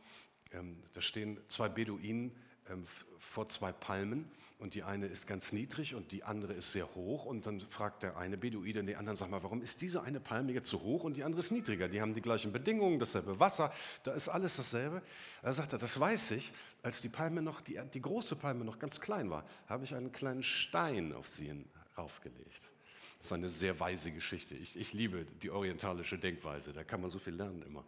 Ähm, 0.53 0.83
da 0.93 1.01
stehen 1.01 1.39
zwei 1.49 1.69
Beduinen 1.69 2.35
ähm, 2.71 2.85
vor 3.19 3.49
zwei 3.49 3.73
Palmen 3.73 4.31
und 4.59 4.75
die 4.75 4.85
eine 4.85 5.07
ist 5.07 5.27
ganz 5.27 5.53
niedrig 5.53 5.95
und 5.95 6.13
die 6.13 6.23
andere 6.23 6.53
ist 6.53 6.73
sehr 6.73 6.95
hoch. 6.95 7.25
Und 7.25 7.47
dann 7.47 7.61
fragt 7.61 8.05
der 8.05 8.17
eine 8.17 8.39
Beduine 8.39 8.85
den 8.85 8.97
anderen, 8.97 9.17
sag 9.17 9.29
mal, 9.31 9.43
warum 9.43 9.61
ist 9.61 9.81
diese 9.81 10.03
eine 10.03 10.21
Palme 10.21 10.53
jetzt 10.53 10.69
so 10.69 10.81
hoch 10.81 11.05
und 11.05 11.17
die 11.17 11.25
andere 11.25 11.41
ist 11.41 11.51
niedriger? 11.51 11.89
Die 11.89 12.01
haben 12.01 12.15
die 12.15 12.21
gleichen 12.21 12.53
Bedingungen, 12.53 13.01
dasselbe 13.01 13.41
Wasser, 13.41 13.73
da 14.05 14.13
ist 14.13 14.29
alles 14.29 14.57
dasselbe. 14.57 15.03
Er 15.43 15.53
sagt, 15.53 15.73
das 15.73 15.99
weiß 15.99 16.31
ich, 16.33 16.53
als 16.83 17.01
die 17.01 17.09
Palme 17.09 17.43
noch, 17.43 17.61
die, 17.61 17.81
die 17.93 18.01
große 18.01 18.37
Palme 18.37 18.65
noch 18.65 18.79
ganz 18.79 19.01
klein 19.01 19.31
war, 19.31 19.45
habe 19.67 19.85
ich 19.85 19.95
einen 19.95 20.13
kleinen 20.13 20.43
Stein 20.43 21.13
auf 21.13 21.27
sie 21.29 21.65
raufgelegt. 21.99 22.71
Das 23.19 23.27
ist 23.27 23.33
eine 23.33 23.49
sehr 23.49 23.79
weise 23.79 24.11
Geschichte. 24.13 24.55
Ich, 24.55 24.77
ich 24.77 24.93
liebe 24.93 25.25
die 25.43 25.51
orientalische 25.51 26.19
Denkweise, 26.19 26.73
da 26.73 26.85
kann 26.85 27.01
man 27.01 27.11
so 27.11 27.19
viel 27.19 27.35
lernen 27.35 27.63
immer. 27.63 27.85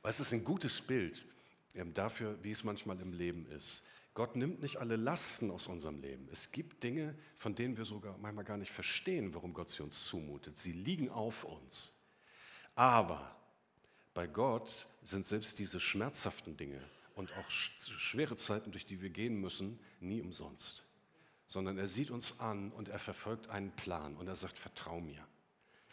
Aber 0.00 0.10
es 0.10 0.20
ist 0.20 0.32
ein 0.32 0.44
gutes 0.44 0.80
Bild 0.80 1.24
ähm, 1.74 1.94
dafür, 1.94 2.38
wie 2.42 2.50
es 2.50 2.62
manchmal 2.62 3.00
im 3.00 3.12
Leben 3.12 3.46
ist. 3.46 3.82
Gott 4.14 4.36
nimmt 4.36 4.62
nicht 4.62 4.76
alle 4.76 4.94
Lasten 4.94 5.50
aus 5.50 5.66
unserem 5.66 6.00
Leben. 6.00 6.28
Es 6.30 6.52
gibt 6.52 6.84
Dinge, 6.84 7.16
von 7.36 7.56
denen 7.56 7.76
wir 7.76 7.84
sogar 7.84 8.16
manchmal 8.18 8.44
gar 8.44 8.56
nicht 8.56 8.70
verstehen, 8.70 9.34
warum 9.34 9.52
Gott 9.52 9.70
sie 9.70 9.82
uns 9.82 10.04
zumutet. 10.04 10.56
Sie 10.56 10.72
liegen 10.72 11.10
auf 11.10 11.42
uns. 11.42 11.92
Aber 12.76 13.36
bei 14.14 14.28
Gott 14.28 14.86
sind 15.02 15.26
selbst 15.26 15.58
diese 15.58 15.80
schmerzhaften 15.80 16.56
Dinge 16.56 16.80
und 17.16 17.36
auch 17.36 17.50
schwere 17.50 18.36
Zeiten, 18.36 18.70
durch 18.70 18.86
die 18.86 19.02
wir 19.02 19.10
gehen 19.10 19.40
müssen, 19.40 19.80
nie 19.98 20.20
umsonst. 20.20 20.84
Sondern 21.48 21.76
er 21.76 21.88
sieht 21.88 22.12
uns 22.12 22.38
an 22.38 22.70
und 22.70 22.88
er 22.88 23.00
verfolgt 23.00 23.48
einen 23.48 23.72
Plan 23.72 24.16
und 24.16 24.28
er 24.28 24.36
sagt, 24.36 24.56
vertrau 24.56 25.00
mir. 25.00 25.26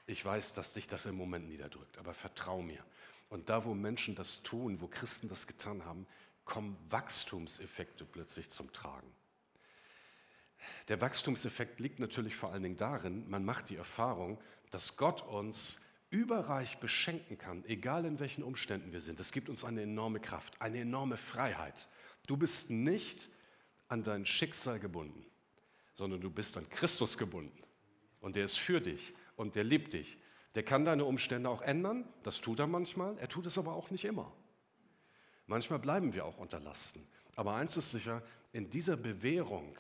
Ich 0.06 0.24
weiß, 0.24 0.54
dass 0.54 0.74
dich 0.74 0.88
das 0.88 1.08
im 1.08 1.16
Moment 1.16 1.48
niederdrückt, 1.48 1.98
aber 1.98 2.14
vertrau 2.14 2.62
mir. 2.62 2.84
Und 3.30 3.50
da, 3.50 3.66
wo 3.66 3.74
Menschen 3.74 4.14
das 4.14 4.44
tun, 4.44 4.80
wo 4.82 4.88
Christen 4.88 5.28
das 5.28 5.48
getan 5.48 5.86
haben, 5.86 6.06
kommen 6.52 6.76
Wachstumseffekte 6.90 8.04
plötzlich 8.04 8.50
zum 8.50 8.74
Tragen. 8.74 9.10
Der 10.90 11.00
Wachstumseffekt 11.00 11.80
liegt 11.80 12.00
natürlich 12.00 12.36
vor 12.36 12.52
allen 12.52 12.64
Dingen 12.64 12.76
darin, 12.76 13.30
man 13.30 13.46
macht 13.46 13.70
die 13.70 13.78
Erfahrung, 13.78 14.38
dass 14.70 14.98
Gott 14.98 15.22
uns 15.22 15.80
überreich 16.10 16.78
beschenken 16.80 17.38
kann, 17.38 17.64
egal 17.68 18.04
in 18.04 18.20
welchen 18.20 18.44
Umständen 18.44 18.92
wir 18.92 19.00
sind. 19.00 19.18
Es 19.22 19.32
gibt 19.32 19.48
uns 19.48 19.64
eine 19.64 19.84
enorme 19.84 20.20
Kraft, 20.20 20.62
eine 20.62 20.82
enorme 20.82 21.16
Freiheit. 21.16 21.88
Du 22.28 22.36
bist 22.36 22.70
nicht 22.70 23.30
an 23.88 24.04
dein 24.04 24.26
Schicksal 24.26 24.78
gebunden, 24.78 25.26
sondern 25.94 26.20
du 26.20 26.30
bist 26.30 26.58
an 26.58 26.70
Christus 26.70 27.18
gebunden. 27.18 27.64
Und 28.20 28.36
der 28.36 28.44
ist 28.44 28.60
für 28.60 28.82
dich 28.82 29.14
und 29.38 29.56
der 29.56 29.64
liebt 29.64 29.94
dich. 29.94 30.18
Der 30.56 30.64
kann 30.64 30.84
deine 30.84 31.06
Umstände 31.06 31.50
auch 31.50 31.62
ändern, 31.62 32.04
das 32.24 32.42
tut 32.42 32.60
er 32.60 32.68
manchmal, 32.68 33.18
er 33.20 33.30
tut 33.30 33.46
es 33.46 33.58
aber 33.58 33.74
auch 33.74 33.90
nicht 33.90 34.04
immer. 34.04 34.34
Manchmal 35.48 35.80
bleiben 35.80 36.14
wir 36.14 36.26
auch 36.26 36.38
unter 36.38 36.60
Lasten. 36.60 37.06
Aber 37.36 37.56
eins 37.56 37.78
ist 37.78 37.92
sicher, 37.92 38.22
in 38.54 38.70
dieser 38.70 38.98
Bewährung 38.98 39.78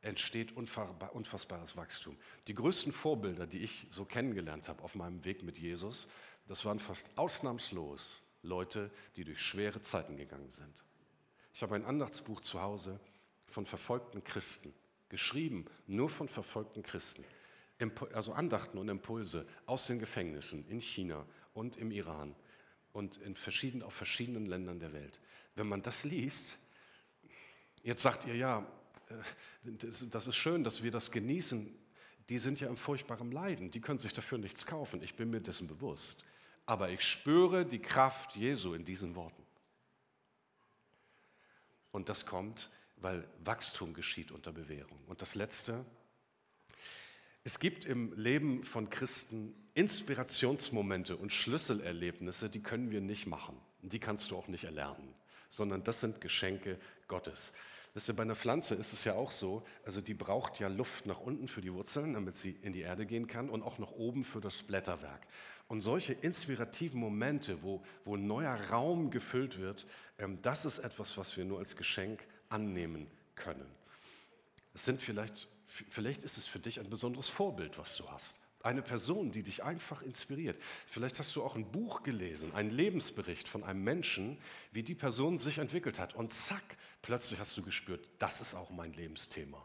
entsteht 0.00 0.56
unfassbares 0.56 1.76
Wachstum. 1.76 2.16
Die 2.46 2.54
größten 2.54 2.92
Vorbilder, 2.92 3.46
die 3.46 3.58
ich 3.58 3.86
so 3.90 4.04
kennengelernt 4.04 4.68
habe 4.68 4.82
auf 4.82 4.94
meinem 4.94 5.24
Weg 5.24 5.42
mit 5.42 5.58
Jesus, 5.58 6.06
das 6.46 6.64
waren 6.64 6.78
fast 6.78 7.10
ausnahmslos 7.16 8.22
Leute, 8.42 8.90
die 9.16 9.24
durch 9.24 9.40
schwere 9.40 9.80
Zeiten 9.80 10.16
gegangen 10.16 10.48
sind. 10.48 10.84
Ich 11.52 11.62
habe 11.62 11.74
ein 11.74 11.84
Andachtsbuch 11.84 12.40
zu 12.40 12.62
Hause 12.62 13.00
von 13.46 13.66
verfolgten 13.66 14.22
Christen, 14.22 14.72
geschrieben 15.08 15.64
nur 15.86 16.08
von 16.08 16.28
verfolgten 16.28 16.82
Christen. 16.82 17.24
Also 18.12 18.32
Andachten 18.32 18.78
und 18.78 18.88
Impulse 18.88 19.46
aus 19.66 19.86
den 19.86 19.98
Gefängnissen 19.98 20.66
in 20.68 20.80
China 20.80 21.26
und 21.52 21.76
im 21.76 21.90
Iran 21.90 22.34
und 22.96 23.18
in 23.18 23.36
verschieden, 23.36 23.82
auf 23.82 23.92
verschiedenen 23.92 24.46
Ländern 24.46 24.80
der 24.80 24.94
Welt. 24.94 25.20
Wenn 25.54 25.68
man 25.68 25.82
das 25.82 26.04
liest, 26.04 26.56
jetzt 27.82 28.00
sagt 28.00 28.24
ihr 28.24 28.34
ja, 28.34 28.66
äh, 29.10 29.72
das 30.10 30.26
ist 30.26 30.36
schön, 30.36 30.64
dass 30.64 30.82
wir 30.82 30.90
das 30.90 31.10
genießen. 31.10 31.78
Die 32.30 32.38
sind 32.38 32.58
ja 32.58 32.68
im 32.68 32.76
furchtbaren 32.78 33.30
Leiden, 33.30 33.70
die 33.70 33.82
können 33.82 33.98
sich 33.98 34.14
dafür 34.14 34.38
nichts 34.38 34.64
kaufen. 34.64 35.02
Ich 35.02 35.14
bin 35.14 35.28
mir 35.28 35.42
dessen 35.42 35.66
bewusst. 35.66 36.24
Aber 36.64 36.88
ich 36.88 37.02
spüre 37.02 37.66
die 37.66 37.80
Kraft 37.80 38.34
Jesu 38.34 38.72
in 38.72 38.86
diesen 38.86 39.14
Worten. 39.14 39.42
Und 41.92 42.08
das 42.08 42.24
kommt, 42.24 42.70
weil 42.96 43.28
Wachstum 43.44 43.92
geschieht 43.92 44.32
unter 44.32 44.52
Bewährung. 44.52 44.98
Und 45.06 45.20
das 45.20 45.34
Letzte, 45.34 45.84
es 47.46 47.60
gibt 47.60 47.84
im 47.84 48.12
Leben 48.16 48.64
von 48.64 48.90
Christen 48.90 49.54
Inspirationsmomente 49.74 51.16
und 51.16 51.32
Schlüsselerlebnisse, 51.32 52.50
die 52.50 52.60
können 52.60 52.90
wir 52.90 53.00
nicht 53.00 53.28
machen. 53.28 53.56
Die 53.82 54.00
kannst 54.00 54.32
du 54.32 54.36
auch 54.36 54.48
nicht 54.48 54.64
erlernen, 54.64 55.14
sondern 55.48 55.84
das 55.84 56.00
sind 56.00 56.20
Geschenke 56.20 56.76
Gottes. 57.06 57.52
Wisst 57.94 58.08
ihr, 58.08 58.16
bei 58.16 58.24
einer 58.24 58.34
Pflanze 58.34 58.74
ist 58.74 58.92
es 58.92 59.04
ja 59.04 59.14
auch 59.14 59.30
so, 59.30 59.62
also 59.84 60.00
die 60.00 60.12
braucht 60.12 60.58
ja 60.58 60.66
Luft 60.66 61.06
nach 61.06 61.20
unten 61.20 61.46
für 61.46 61.60
die 61.60 61.72
Wurzeln, 61.72 62.14
damit 62.14 62.34
sie 62.34 62.50
in 62.62 62.72
die 62.72 62.80
Erde 62.80 63.06
gehen 63.06 63.28
kann 63.28 63.48
und 63.48 63.62
auch 63.62 63.78
nach 63.78 63.92
oben 63.92 64.24
für 64.24 64.40
das 64.40 64.64
Blätterwerk. 64.64 65.24
Und 65.68 65.82
solche 65.82 66.14
inspirativen 66.14 66.98
Momente, 66.98 67.62
wo, 67.62 67.80
wo 68.04 68.16
neuer 68.16 68.56
Raum 68.70 69.12
gefüllt 69.12 69.60
wird, 69.60 69.86
ähm, 70.18 70.42
das 70.42 70.64
ist 70.64 70.78
etwas, 70.78 71.16
was 71.16 71.36
wir 71.36 71.44
nur 71.44 71.60
als 71.60 71.76
Geschenk 71.76 72.26
annehmen 72.48 73.06
können. 73.36 73.70
Es 74.76 74.84
sind 74.84 75.02
vielleicht 75.02 75.48
Vielleicht 75.90 76.22
ist 76.22 76.36
es 76.36 76.46
für 76.46 76.58
dich 76.58 76.80
ein 76.80 76.88
besonderes 76.88 77.28
Vorbild, 77.28 77.78
was 77.78 77.96
du 77.96 78.08
hast. 78.08 78.38
Eine 78.62 78.82
Person, 78.82 79.30
die 79.30 79.42
dich 79.42 79.62
einfach 79.62 80.02
inspiriert. 80.02 80.58
Vielleicht 80.86 81.18
hast 81.18 81.36
du 81.36 81.42
auch 81.42 81.54
ein 81.54 81.70
Buch 81.70 82.02
gelesen, 82.02 82.54
einen 82.54 82.70
Lebensbericht 82.70 83.46
von 83.46 83.62
einem 83.62 83.84
Menschen, 83.84 84.38
wie 84.72 84.82
die 84.82 84.94
Person 84.94 85.38
sich 85.38 85.58
entwickelt 85.58 85.98
hat. 85.98 86.14
Und 86.14 86.32
zack, 86.32 86.76
plötzlich 87.02 87.38
hast 87.38 87.56
du 87.56 87.62
gespürt, 87.62 88.08
das 88.18 88.40
ist 88.40 88.54
auch 88.54 88.70
mein 88.70 88.92
Lebensthema. 88.94 89.62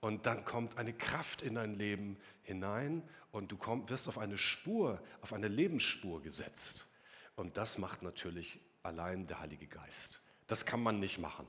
Und 0.00 0.26
dann 0.26 0.44
kommt 0.44 0.78
eine 0.78 0.92
Kraft 0.92 1.42
in 1.42 1.54
dein 1.54 1.74
Leben 1.74 2.16
hinein 2.42 3.02
und 3.30 3.52
du 3.52 3.56
komm, 3.56 3.88
wirst 3.88 4.08
auf 4.08 4.18
eine 4.18 4.38
Spur, 4.38 5.02
auf 5.20 5.32
eine 5.32 5.48
Lebensspur 5.48 6.22
gesetzt. 6.22 6.86
Und 7.34 7.56
das 7.56 7.78
macht 7.78 8.02
natürlich 8.02 8.60
allein 8.82 9.26
der 9.26 9.40
Heilige 9.40 9.66
Geist. 9.66 10.20
Das 10.46 10.64
kann 10.64 10.82
man 10.82 11.00
nicht 11.00 11.18
machen. 11.18 11.46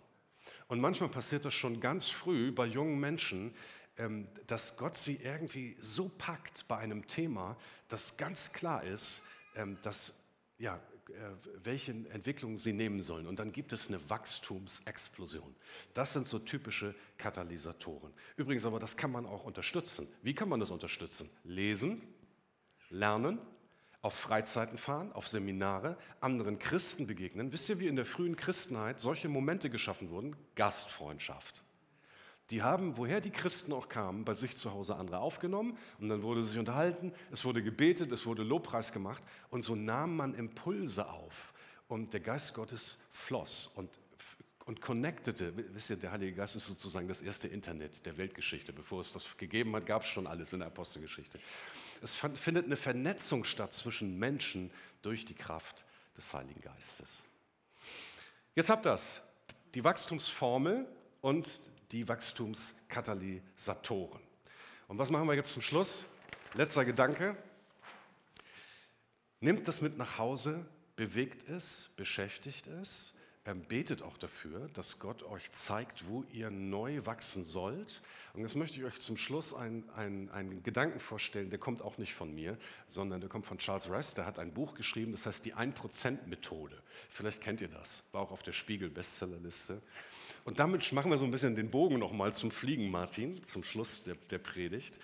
Und 0.68 0.82
manchmal 0.82 1.10
passiert 1.10 1.46
das 1.46 1.54
schon 1.54 1.80
ganz 1.80 2.10
früh 2.10 2.52
bei 2.52 2.66
jungen 2.66 3.00
Menschen, 3.00 3.54
ähm, 3.98 4.28
dass 4.46 4.76
Gott 4.78 4.96
sie 4.96 5.16
irgendwie 5.16 5.78
so 5.80 6.10
packt 6.10 6.68
bei 6.68 6.78
einem 6.78 7.08
Thema, 7.08 7.58
dass 7.88 8.18
ganz 8.18 8.52
klar 8.54 8.84
ist, 8.84 9.22
ähm, 9.56 9.78
dass, 9.82 10.14
ja, 10.58 10.80
äh, 11.10 11.32
welche 11.64 11.92
Entwicklungen 11.92 12.58
sie 12.58 12.74
nehmen 12.74 13.02
sollen. 13.02 13.28
Und 13.28 13.40
dann 13.40 13.52
gibt 13.52 13.72
es 13.74 13.88
eine 13.88 14.10
Wachstumsexplosion. 14.10 15.56
Das 15.94 16.14
sind 16.14 16.28
so 16.28 16.38
typische 16.40 16.94
Katalysatoren. 17.18 18.14
Übrigens 18.36 18.66
aber, 18.66 18.80
das 18.80 18.98
kann 18.98 19.12
man 19.12 19.26
auch 19.26 19.46
unterstützen. 19.46 20.08
Wie 20.22 20.36
kann 20.36 20.50
man 20.50 20.60
das 20.60 20.70
unterstützen? 20.70 21.30
Lesen, 21.44 22.02
lernen, 22.90 23.40
auf 24.02 24.14
Freizeiten 24.14 24.78
fahren, 24.78 25.12
auf 25.12 25.28
Seminare, 25.28 25.98
anderen 26.22 26.60
Christen 26.60 27.08
begegnen. 27.08 27.52
Wisst 27.52 27.70
ihr, 27.70 27.80
wie 27.80 27.88
in 27.88 27.96
der 27.96 28.06
frühen 28.06 28.36
Christenheit 28.36 29.00
solche 29.00 29.28
Momente 29.28 29.70
geschaffen 29.70 30.10
wurden? 30.10 30.36
Gastfreundschaft. 30.56 31.64
Die 32.50 32.62
haben, 32.62 32.96
woher 32.96 33.20
die 33.20 33.32
Christen 33.32 33.74
auch 33.74 33.90
kamen, 33.90 34.24
bei 34.24 34.34
sich 34.34 34.56
zu 34.56 34.72
Hause 34.72 34.96
andere 34.96 35.20
aufgenommen 35.20 35.78
und 36.00 36.08
dann 36.08 36.24
wurde 36.24 36.44
sich 36.44 36.58
unterhalten, 36.58 37.12
es 37.30 37.44
wurde 37.44 37.62
gebetet, 37.62 38.12
es 38.14 38.26
wurde 38.26 38.44
Lobpreis 38.44 38.94
gemacht 38.94 39.22
und 39.50 39.64
so 39.64 39.76
nahm 39.76 40.16
man 40.16 40.34
Impulse 40.34 41.10
auf 41.10 41.54
und 41.90 42.14
der 42.14 42.22
Geist 42.22 42.54
Gottes 42.54 42.98
floss 43.12 43.70
und 43.76 44.00
und 44.68 44.80
connectete. 44.82 45.54
Wisst 45.74 45.90
ihr, 45.90 45.96
der 45.96 46.12
Heilige 46.12 46.34
Geist 46.34 46.56
ist 46.58 46.68
sozusagen 46.68 47.08
das 47.08 47.22
erste 47.22 47.48
Internet 47.48 48.06
der 48.06 48.18
Weltgeschichte. 48.18 48.74
Bevor 48.74 49.00
es 49.00 49.14
das 49.14 49.38
gegeben 49.38 49.74
hat, 49.76 49.86
gab 49.86 50.02
es 50.04 50.10
schon 50.10 50.28
alles 50.28 50.52
in 50.52 50.60
der 50.60 50.68
Apostelgeschichte. 50.68 51.40
Es 52.04 52.14
findet 52.14 52.66
eine 52.66 52.76
Vernetzung 52.76 53.46
statt 53.46 53.72
zwischen 53.72 54.20
Menschen 54.20 54.70
durch 55.02 55.24
die 55.26 55.36
Kraft 55.36 55.86
des 56.18 56.34
Heiligen 56.34 56.60
Geistes. 56.60 57.10
Jetzt 58.56 58.70
habt 58.70 58.86
ihr 58.86 58.92
das, 58.92 59.22
die 59.74 59.86
Wachstumsformel 59.86 60.86
und 61.22 61.48
die 61.94 62.06
Wachstumskatalysatoren. 62.08 64.22
Und 64.90 64.98
was 64.98 65.10
machen 65.10 65.28
wir 65.28 65.36
jetzt 65.36 65.54
zum 65.54 65.62
Schluss? 65.62 66.04
Letzter 66.56 66.84
Gedanke. 66.84 67.38
Nimmt 69.40 69.66
das 69.68 69.80
mit 69.80 69.98
nach 69.98 70.18
Hause, 70.18 70.66
bewegt 70.98 71.50
es, 71.50 71.88
beschäftigt 71.96 72.68
es 72.68 73.14
betet 73.54 74.02
auch 74.02 74.18
dafür, 74.18 74.68
dass 74.74 75.00
Gott 75.00 75.24
euch 75.24 75.52
zeigt, 75.52 76.08
wo 76.08 76.26
ihr 76.34 76.50
neu 76.50 77.06
wachsen 77.06 77.46
sollt. 77.46 78.02
Und 78.34 78.42
jetzt 78.42 78.56
möchte 78.56 78.78
ich 78.78 78.86
euch 78.86 79.00
zum 79.00 79.16
Schluss 79.16 79.54
einen, 79.54 79.90
einen, 79.92 80.30
einen 80.32 80.64
Gedanken 80.64 81.00
vorstellen, 81.00 81.50
der 81.50 81.58
kommt 81.58 81.82
auch 81.82 81.98
nicht 81.98 82.14
von 82.14 82.36
mir, 82.36 82.58
sondern 82.90 83.22
der 83.22 83.30
kommt 83.30 83.46
von 83.46 83.58
Charles 83.58 83.90
Rest. 83.90 84.18
Der 84.18 84.26
hat 84.26 84.38
ein 84.38 84.54
Buch 84.54 84.74
geschrieben, 84.74 85.14
das 85.14 85.26
heißt 85.26 85.46
die 85.46 85.56
1%-Methode. 85.56 86.78
Vielleicht 87.10 87.42
kennt 87.42 87.62
ihr 87.62 87.70
das, 87.70 88.04
war 88.12 88.22
auch 88.22 88.32
auf 88.32 88.44
der 88.44 88.52
Spiegel-Bestsellerliste. 88.52 89.82
Und 90.44 90.60
damit 90.60 90.92
machen 90.92 91.10
wir 91.10 91.18
so 91.18 91.24
ein 91.24 91.32
bisschen 91.32 91.56
den 91.56 91.72
Bogen 91.72 92.00
nochmal 92.00 92.34
zum 92.34 92.52
Fliegen, 92.52 92.92
Martin, 92.92 93.46
zum 93.46 93.64
Schluss 93.64 94.04
der, 94.04 94.16
der 94.30 94.40
Predigt. 94.40 95.00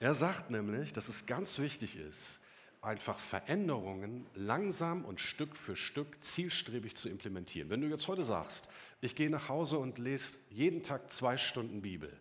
Er 0.00 0.12
sagt 0.12 0.50
nämlich, 0.50 0.92
dass 0.92 1.08
es 1.08 1.24
ganz 1.24 1.58
wichtig 1.58 1.96
ist, 1.96 2.40
einfach 2.82 3.18
Veränderungen 3.18 4.26
langsam 4.34 5.04
und 5.04 5.20
Stück 5.20 5.56
für 5.56 5.76
Stück 5.76 6.22
zielstrebig 6.22 6.96
zu 6.96 7.08
implementieren. 7.08 7.70
Wenn 7.70 7.80
du 7.80 7.88
jetzt 7.88 8.08
heute 8.08 8.24
sagst, 8.24 8.68
ich 9.00 9.14
gehe 9.16 9.30
nach 9.30 9.48
Hause 9.48 9.78
und 9.78 9.98
lese 9.98 10.38
jeden 10.50 10.82
Tag 10.82 11.10
zwei 11.12 11.36
Stunden 11.36 11.82
Bibel, 11.82 12.12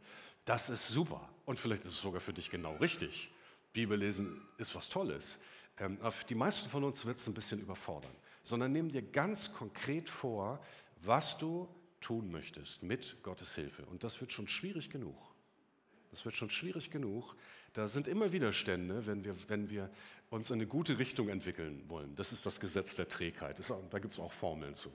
das 0.45 0.69
ist 0.69 0.87
super 0.87 1.29
und 1.45 1.59
vielleicht 1.59 1.85
ist 1.85 1.93
es 1.93 2.01
sogar 2.01 2.21
für 2.21 2.33
dich 2.33 2.49
genau 2.49 2.75
richtig. 2.77 3.31
Bibellesen 3.73 4.41
ist 4.57 4.73
was 4.75 4.89
Tolles. 4.89 5.37
Ähm, 5.77 5.97
die 6.29 6.35
meisten 6.35 6.69
von 6.69 6.83
uns 6.83 7.05
wird 7.05 7.17
es 7.17 7.27
ein 7.27 7.33
bisschen 7.33 7.59
überfordern, 7.59 8.15
sondern 8.41 8.71
nimm 8.71 8.89
dir 8.89 9.01
ganz 9.01 9.53
konkret 9.53 10.09
vor, 10.09 10.63
was 11.01 11.37
du 11.37 11.67
tun 12.01 12.31
möchtest 12.31 12.83
mit 12.83 13.17
Gottes 13.23 13.55
Hilfe. 13.55 13.85
Und 13.85 14.03
das 14.03 14.19
wird 14.21 14.31
schon 14.31 14.47
schwierig 14.47 14.89
genug. 14.89 15.17
Das 16.11 16.23
wird 16.23 16.35
schon 16.35 16.49
schwierig 16.49 16.91
genug. 16.91 17.35
Da 17.73 17.89
sind 17.89 18.07
immer 18.07 18.31
Widerstände, 18.31 19.05
wenn 19.05 19.25
wir, 19.25 19.35
wenn 19.49 19.69
wir 19.69 19.89
uns 20.29 20.49
in 20.49 20.55
eine 20.55 20.67
gute 20.67 20.99
Richtung 20.99 21.29
entwickeln 21.29 21.83
wollen. 21.87 22.15
Das 22.15 22.31
ist 22.31 22.45
das 22.45 22.59
Gesetz 22.59 22.95
der 22.95 23.07
Trägheit. 23.07 23.59
da 23.89 23.99
gibt 23.99 24.13
es 24.13 24.19
auch 24.19 24.33
Formeln 24.33 24.73
zu. 24.73 24.91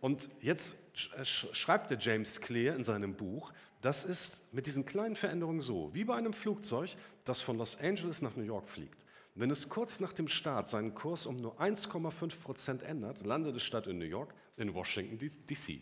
Und 0.00 0.28
jetzt 0.40 0.76
schreibt 1.24 1.90
der 1.90 1.98
James 1.98 2.40
Clear 2.40 2.74
in 2.74 2.82
seinem 2.82 3.14
Buch, 3.14 3.52
das 3.80 4.04
ist 4.04 4.42
mit 4.52 4.66
diesen 4.66 4.84
kleinen 4.86 5.16
Veränderungen 5.16 5.60
so, 5.60 5.94
wie 5.94 6.04
bei 6.04 6.14
einem 6.14 6.32
Flugzeug, 6.32 6.90
das 7.24 7.40
von 7.40 7.58
Los 7.58 7.78
Angeles 7.78 8.22
nach 8.22 8.36
New 8.36 8.42
York 8.42 8.68
fliegt. 8.68 9.04
Wenn 9.34 9.50
es 9.50 9.68
kurz 9.68 10.00
nach 10.00 10.12
dem 10.12 10.28
Start 10.28 10.68
seinen 10.68 10.94
Kurs 10.94 11.26
um 11.26 11.36
nur 11.36 11.60
1,5 11.60 12.40
Prozent 12.40 12.82
ändert, 12.82 13.24
landet 13.24 13.56
es 13.56 13.62
statt 13.62 13.86
in 13.86 13.98
New 13.98 14.04
York 14.04 14.34
in 14.56 14.74
Washington 14.74 15.18
DC. 15.18 15.80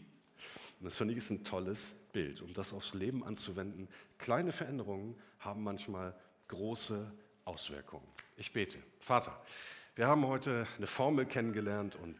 Und 0.79 0.85
das 0.85 0.97
finde 0.97 1.13
ich 1.13 1.19
ist 1.19 1.31
ein 1.31 1.45
tolles 1.45 1.97
Bild, 2.13 2.43
um 2.43 2.53
das 2.55 2.73
aufs 2.73 2.95
Leben 2.95 3.25
anzuwenden. 3.25 3.89
Kleine 4.19 4.53
Veränderungen 4.53 5.17
haben 5.39 5.63
manchmal 5.63 6.15
große 6.49 7.13
Auswirkungen. 7.51 8.07
Ich 8.37 8.53
bete. 8.53 8.79
Vater, 9.01 9.37
wir 9.97 10.07
haben 10.07 10.25
heute 10.25 10.69
eine 10.77 10.87
Formel 10.87 11.27
kennengelernt 11.27 11.97
und 11.97 12.17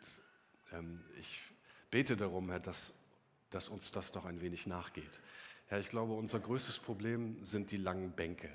ähm, 0.73 1.05
ich 1.21 1.41
bete 1.89 2.17
darum, 2.17 2.51
Herr, 2.51 2.59
dass, 2.59 2.93
dass 3.51 3.69
uns 3.69 3.93
das 3.93 4.11
doch 4.11 4.25
ein 4.25 4.41
wenig 4.41 4.67
nachgeht. 4.67 5.21
Herr, 5.69 5.79
ich 5.79 5.89
glaube, 5.89 6.15
unser 6.15 6.41
größtes 6.41 6.81
Problem 6.81 7.45
sind 7.45 7.71
die 7.71 7.77
langen 7.77 8.11
Bänke. 8.11 8.51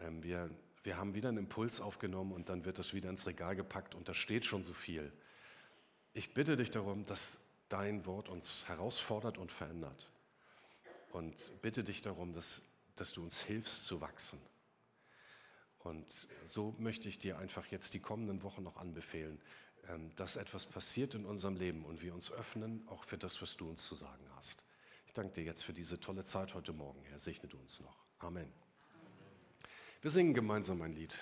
Ähm, 0.00 0.22
wir, 0.22 0.48
wir 0.82 0.96
haben 0.96 1.14
wieder 1.14 1.28
einen 1.28 1.38
Impuls 1.38 1.78
aufgenommen 1.78 2.32
und 2.32 2.48
dann 2.48 2.64
wird 2.64 2.78
das 2.78 2.94
wieder 2.94 3.10
ins 3.10 3.26
Regal 3.26 3.54
gepackt 3.54 3.94
und 3.94 4.08
da 4.08 4.14
steht 4.14 4.46
schon 4.46 4.62
so 4.62 4.72
viel. 4.72 5.12
Ich 6.14 6.32
bitte 6.32 6.56
dich 6.56 6.70
darum, 6.70 7.04
dass 7.04 7.38
dein 7.68 8.06
Wort 8.06 8.30
uns 8.30 8.66
herausfordert 8.66 9.36
und 9.36 9.52
verändert. 9.52 10.08
Und 11.10 11.52
bitte 11.60 11.84
dich 11.84 12.00
darum, 12.00 12.32
dass, 12.32 12.62
dass 12.96 13.12
du 13.12 13.22
uns 13.22 13.42
hilfst 13.42 13.84
zu 13.84 14.00
wachsen. 14.00 14.38
Und 15.84 16.28
so 16.44 16.74
möchte 16.78 17.08
ich 17.08 17.18
dir 17.18 17.38
einfach 17.38 17.66
jetzt 17.66 17.94
die 17.94 18.00
kommenden 18.00 18.42
Wochen 18.42 18.62
noch 18.62 18.76
anbefehlen, 18.76 19.40
ähm, 19.88 20.14
dass 20.16 20.36
etwas 20.36 20.66
passiert 20.66 21.14
in 21.14 21.24
unserem 21.24 21.56
Leben 21.56 21.84
und 21.84 22.02
wir 22.02 22.14
uns 22.14 22.30
öffnen, 22.30 22.86
auch 22.88 23.04
für 23.04 23.18
das, 23.18 23.40
was 23.42 23.56
du 23.56 23.68
uns 23.68 23.84
zu 23.84 23.94
sagen 23.94 24.24
hast. 24.36 24.64
Ich 25.06 25.12
danke 25.12 25.32
dir 25.32 25.44
jetzt 25.44 25.64
für 25.64 25.72
diese 25.72 25.98
tolle 25.98 26.24
Zeit 26.24 26.54
heute 26.54 26.72
Morgen. 26.72 27.02
Herr, 27.04 27.18
segne 27.18 27.48
du 27.48 27.58
uns 27.58 27.80
noch. 27.80 27.96
Amen. 28.18 28.52
Wir 30.00 30.10
singen 30.10 30.34
gemeinsam 30.34 30.82
ein 30.82 30.94
Lied. 30.94 31.14